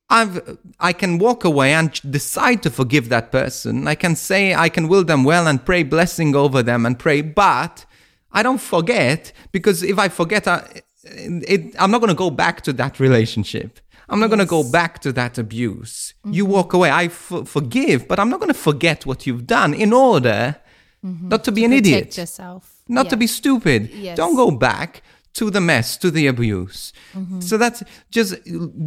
I've, 0.10 0.58
I 0.82 0.91
can 0.91 1.17
walk 1.17 1.45
away 1.45 1.71
and 1.71 1.93
decide 2.12 2.62
to 2.63 2.69
forgive 2.69 3.08
that 3.08 3.32
person. 3.32 3.88
I 3.88 3.95
can 3.95 4.17
say, 4.17 4.54
I 4.54 4.67
can 4.67 4.89
will 4.89 5.06
them 5.06 5.24
well 5.24 5.47
and 5.47 5.65
pray 5.65 5.84
blessing 5.84 6.36
over 6.36 6.62
them 6.62 6.86
and 6.86 7.00
pray, 7.00 7.21
but 7.21 7.86
I 8.34 8.44
don't 8.44 8.62
forget 8.62 9.34
because 9.52 9.84
if 9.84 9.98
I 10.00 10.10
forget, 10.10 10.48
I, 10.48 10.82
it, 11.04 11.76
I'm 11.80 11.91
not 11.91 12.00
going 12.00 12.10
to 12.10 12.15
go 12.15 12.30
back 12.30 12.62
to 12.62 12.74
that 12.74 13.00
relationship. 13.00 13.80
I'm 14.10 14.20
not 14.20 14.28
going 14.28 14.39
to 14.39 14.46
go 14.46 14.70
back 14.70 15.00
to 15.04 15.13
that 15.13 15.38
abuse. 15.38 16.13
You 16.26 16.46
walk 16.46 16.74
away. 16.74 16.89
I 16.89 17.06
f- 17.06 17.44
forgive, 17.46 18.10
but 18.10 18.20
I'm 18.20 18.30
not 18.30 18.41
going 18.41 18.54
to 18.54 18.60
forget 18.70 19.06
what 19.06 19.26
you've 19.26 19.48
done 19.48 19.74
in 19.74 19.94
order 19.94 20.58
not 21.02 21.44
to 21.46 21.52
be 21.52 21.65
an 21.65 21.74
idiot 21.74 22.17
yourself. 22.17 22.82
not 22.88 23.10
to 23.10 23.17
be 23.17 23.26
stupid. 23.26 23.89
Yes. 23.89 24.17
Don't 24.17 24.36
go 24.36 24.52
back 24.52 25.02
to 25.34 25.50
the 25.50 25.62
mess, 25.62 25.98
to 25.98 26.12
the 26.12 26.28
abuse. 26.28 26.91
Mm-hmm. 27.13 27.39
So 27.39 27.58
that's 27.58 27.84
just 28.12 28.36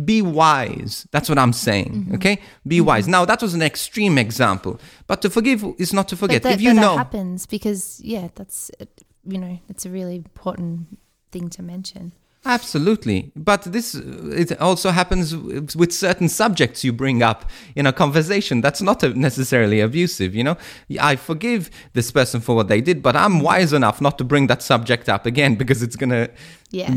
be 0.04 0.20
wise. 0.20 1.06
That's 1.10 1.28
what 1.28 1.38
I'm 1.38 1.52
saying. 1.52 2.04
Mm-hmm. 2.04 2.14
Okay? 2.16 2.38
Be 2.66 2.80
wise. 2.80 3.08
Now, 3.08 3.24
that 3.24 3.40
was 3.40 3.54
an 3.54 3.62
extreme 3.62 4.18
example, 4.18 4.78
but 5.06 5.22
to 5.22 5.30
forgive 5.30 5.64
is 5.78 5.92
not 5.92 6.06
to 6.08 6.16
forget. 6.16 6.42
That, 6.42 6.54
if 6.54 6.60
you 6.60 6.74
know. 6.74 6.96
that 6.96 6.98
happens 6.98 7.46
because 7.46 8.00
yeah, 8.00 8.28
that's 8.34 8.70
you 9.26 9.38
know, 9.38 9.58
it's 9.68 9.86
a 9.86 9.90
really 9.90 10.16
important 10.16 10.98
thing 11.30 11.48
to 11.50 11.62
mention. 11.62 12.12
Absolutely. 12.46 13.32
But 13.34 13.62
this 13.62 13.94
it 13.94 14.60
also 14.60 14.90
happens 14.90 15.34
with 15.34 15.92
certain 15.92 16.28
subjects 16.28 16.84
you 16.84 16.92
bring 16.92 17.22
up 17.22 17.48
in 17.74 17.86
a 17.86 17.92
conversation. 17.92 18.60
That's 18.60 18.82
not 18.82 19.02
necessarily 19.16 19.80
abusive, 19.80 20.34
you 20.34 20.44
know? 20.44 20.58
I 21.00 21.16
forgive 21.16 21.70
this 21.94 22.10
person 22.10 22.42
for 22.42 22.54
what 22.54 22.68
they 22.68 22.82
did, 22.82 23.02
but 23.02 23.16
I'm 23.16 23.40
wise 23.40 23.72
enough 23.72 24.00
not 24.00 24.18
to 24.18 24.24
bring 24.24 24.46
that 24.48 24.60
subject 24.62 25.08
up 25.08 25.24
again 25.24 25.54
because 25.60 25.82
it's 25.82 25.96
going 25.96 26.10
to 26.10 26.30
Yeah. 26.74 26.92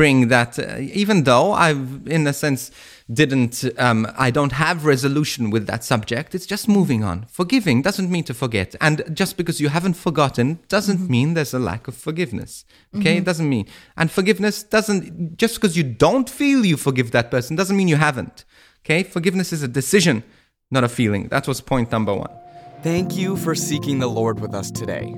bring 0.00 0.28
that 0.28 0.58
uh, 0.58 0.78
even 0.78 1.24
though 1.24 1.52
I've 1.52 2.06
in 2.06 2.26
a 2.26 2.32
sense 2.32 2.70
didn't 3.12 3.64
um, 3.78 4.06
I 4.16 4.30
don't 4.30 4.52
have 4.52 4.86
resolution 4.86 5.50
with 5.50 5.66
that 5.66 5.84
subject 5.84 6.34
it's 6.34 6.46
just 6.46 6.68
moving 6.68 7.04
on. 7.04 7.26
Forgiving 7.28 7.82
doesn't 7.82 8.10
mean 8.10 8.24
to 8.24 8.34
forget 8.34 8.74
and 8.80 8.96
just 9.12 9.36
because 9.36 9.60
you 9.60 9.68
haven't 9.68 9.94
forgotten 9.94 10.58
doesn't 10.68 11.10
mean 11.10 11.34
there's 11.34 11.54
a 11.54 11.58
lack 11.58 11.86
of 11.88 11.94
forgiveness 11.94 12.64
okay? 12.96 13.18
It 13.18 13.24
doesn't 13.24 13.48
mean 13.48 13.66
and 13.96 14.10
forgiveness 14.10 14.62
doesn't 14.62 15.36
just 15.36 15.54
because 15.56 15.76
you 15.76 15.84
don't 15.84 16.28
feel 16.30 16.64
you 16.64 16.76
forgive 16.76 17.10
that 17.10 17.30
person 17.30 17.56
doesn't 17.56 17.76
mean 17.76 17.88
you 17.88 17.96
haven't 17.96 18.44
okay? 18.84 19.02
Forgiveness 19.02 19.52
is 19.52 19.62
a 19.62 19.68
decision 19.68 20.24
not 20.72 20.84
a 20.84 20.88
feeling. 20.88 21.28
That 21.28 21.48
was 21.48 21.60
point 21.60 21.90
number 21.92 22.14
1 22.14 22.28
Thank 22.82 23.14
you 23.14 23.36
for 23.36 23.54
seeking 23.54 23.98
the 23.98 24.08
Lord 24.08 24.40
with 24.40 24.54
us 24.54 24.70
today. 24.70 25.14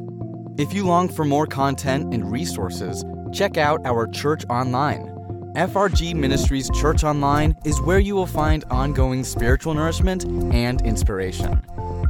If 0.59 0.73
you 0.75 0.85
long 0.85 1.09
for 1.09 1.25
more 1.25 1.47
content 1.47 2.13
and 2.13 2.29
resources, 2.29 3.05
check 3.33 3.57
out 3.57 3.85
our 3.85 4.07
church 4.07 4.45
online. 4.49 5.09
FRG 5.55 6.15
Ministries 6.15 6.71
Church 6.71 7.05
Online 7.05 7.57
is 7.65 7.81
where 7.83 7.99
you 7.99 8.15
will 8.15 8.27
find 8.27 8.65
ongoing 8.71 9.23
spiritual 9.25 9.75
nourishment 9.75 10.25
and 10.55 10.81
inspiration. 10.83 11.63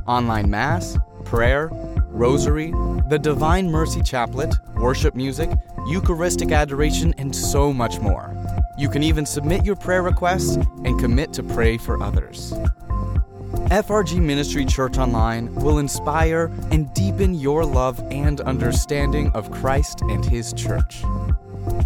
Online 0.06 0.48
Mass, 0.48 0.96
prayer, 1.24 1.70
rosary, 2.08 2.70
the 3.08 3.18
Divine 3.20 3.70
Mercy 3.70 4.00
Chaplet, 4.00 4.54
worship 4.76 5.14
music, 5.14 5.50
Eucharistic 5.87 6.52
adoration, 6.52 7.14
and 7.18 7.35
so 7.35 7.72
much 7.72 7.98
more. 7.98 8.37
You 8.78 8.88
can 8.88 9.02
even 9.02 9.26
submit 9.26 9.64
your 9.64 9.76
prayer 9.76 10.02
requests 10.02 10.56
and 10.85 10.98
commit 11.00 11.32
to 11.35 11.42
pray 11.42 11.78
for 11.78 12.02
others. 12.02 12.52
FRG 13.72 14.20
Ministry 14.20 14.64
Church 14.66 14.98
Online 14.98 15.54
will 15.54 15.78
inspire 15.78 16.52
and 16.70 16.92
deepen 16.92 17.32
your 17.32 17.64
love 17.64 17.98
and 18.11 18.42
understanding 18.42 19.30
of 19.32 19.50
Christ 19.50 20.02
and 20.02 20.22
His 20.22 20.52
church. 20.52 21.02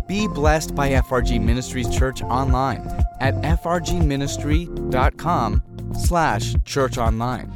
Be 0.09 0.27
blessed 0.27 0.75
by 0.75 0.91
FRG 0.91 1.41
Ministries 1.41 1.89
Church 1.97 2.23
Online 2.23 2.85
at 3.21 3.37
frgministry.com 3.37 5.63
slash 5.95 6.57
church 6.65 6.99
online. 6.99 7.53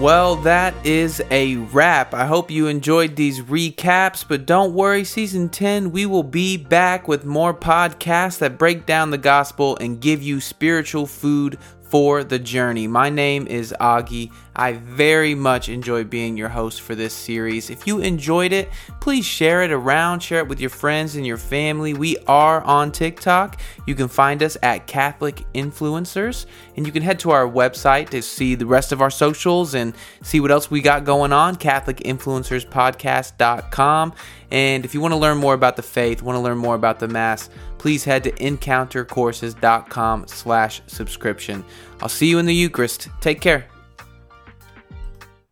Well, 0.00 0.36
that 0.36 0.74
is 0.84 1.22
a 1.30 1.56
wrap. 1.56 2.12
I 2.12 2.26
hope 2.26 2.50
you 2.50 2.66
enjoyed 2.66 3.16
these 3.16 3.40
recaps, 3.40 4.26
but 4.28 4.44
don't 4.44 4.74
worry, 4.74 5.04
season 5.04 5.48
10, 5.48 5.90
we 5.90 6.04
will 6.04 6.22
be 6.22 6.58
back 6.58 7.08
with 7.08 7.24
more 7.24 7.54
podcasts 7.54 8.38
that 8.40 8.58
break 8.58 8.84
down 8.84 9.10
the 9.10 9.16
gospel 9.16 9.74
and 9.80 9.98
give 9.98 10.22
you 10.22 10.38
spiritual 10.38 11.06
food 11.06 11.58
for 11.88 12.24
the 12.24 12.38
journey. 12.38 12.86
My 12.86 13.10
name 13.10 13.46
is 13.46 13.74
Augie. 13.80 14.32
I 14.54 14.72
very 14.72 15.34
much 15.34 15.68
enjoy 15.68 16.04
being 16.04 16.34
your 16.36 16.48
host 16.48 16.80
for 16.80 16.94
this 16.94 17.12
series. 17.12 17.68
If 17.68 17.86
you 17.86 18.00
enjoyed 18.00 18.52
it, 18.52 18.70
please 19.00 19.26
share 19.26 19.62
it 19.62 19.70
around, 19.70 20.20
share 20.20 20.38
it 20.38 20.48
with 20.48 20.60
your 20.60 20.70
friends 20.70 21.14
and 21.14 21.26
your 21.26 21.36
family. 21.36 21.92
We 21.92 22.16
are 22.26 22.62
on 22.62 22.90
TikTok. 22.90 23.60
You 23.86 23.94
can 23.94 24.08
find 24.08 24.42
us 24.42 24.56
at 24.62 24.86
Catholic 24.86 25.44
Influencers, 25.54 26.46
and 26.76 26.86
you 26.86 26.92
can 26.92 27.02
head 27.02 27.18
to 27.20 27.32
our 27.32 27.46
website 27.46 28.08
to 28.10 28.22
see 28.22 28.54
the 28.54 28.66
rest 28.66 28.92
of 28.92 29.02
our 29.02 29.10
socials 29.10 29.74
and 29.74 29.94
see 30.22 30.40
what 30.40 30.50
else 30.50 30.70
we 30.70 30.80
got 30.80 31.04
going 31.04 31.34
on, 31.34 31.56
CatholicInfluencersPodcast.com. 31.56 34.14
And 34.50 34.84
if 34.84 34.94
you 34.94 35.00
want 35.00 35.12
to 35.12 35.18
learn 35.18 35.38
more 35.38 35.54
about 35.54 35.76
the 35.76 35.82
faith, 35.82 36.22
want 36.22 36.36
to 36.36 36.40
learn 36.40 36.58
more 36.58 36.74
about 36.74 37.00
the 37.00 37.08
Mass, 37.08 37.50
please 37.86 38.02
head 38.02 38.24
to 38.24 38.32
encountercourses.com 38.32 40.26
slash 40.26 40.82
subscription. 40.88 41.64
I'll 42.00 42.08
see 42.08 42.26
you 42.26 42.40
in 42.40 42.46
the 42.46 42.52
Eucharist. 42.52 43.08
Take 43.20 43.40
care. 43.40 43.68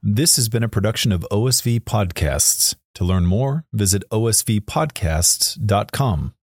This 0.02 0.34
has 0.34 0.48
been 0.48 0.64
a 0.64 0.68
production 0.68 1.12
of 1.12 1.24
OSV 1.30 1.82
Podcasts. 1.82 2.74
To 2.96 3.04
learn 3.04 3.24
more, 3.24 3.66
visit 3.72 4.02
osvpodcasts.com. 4.10 6.34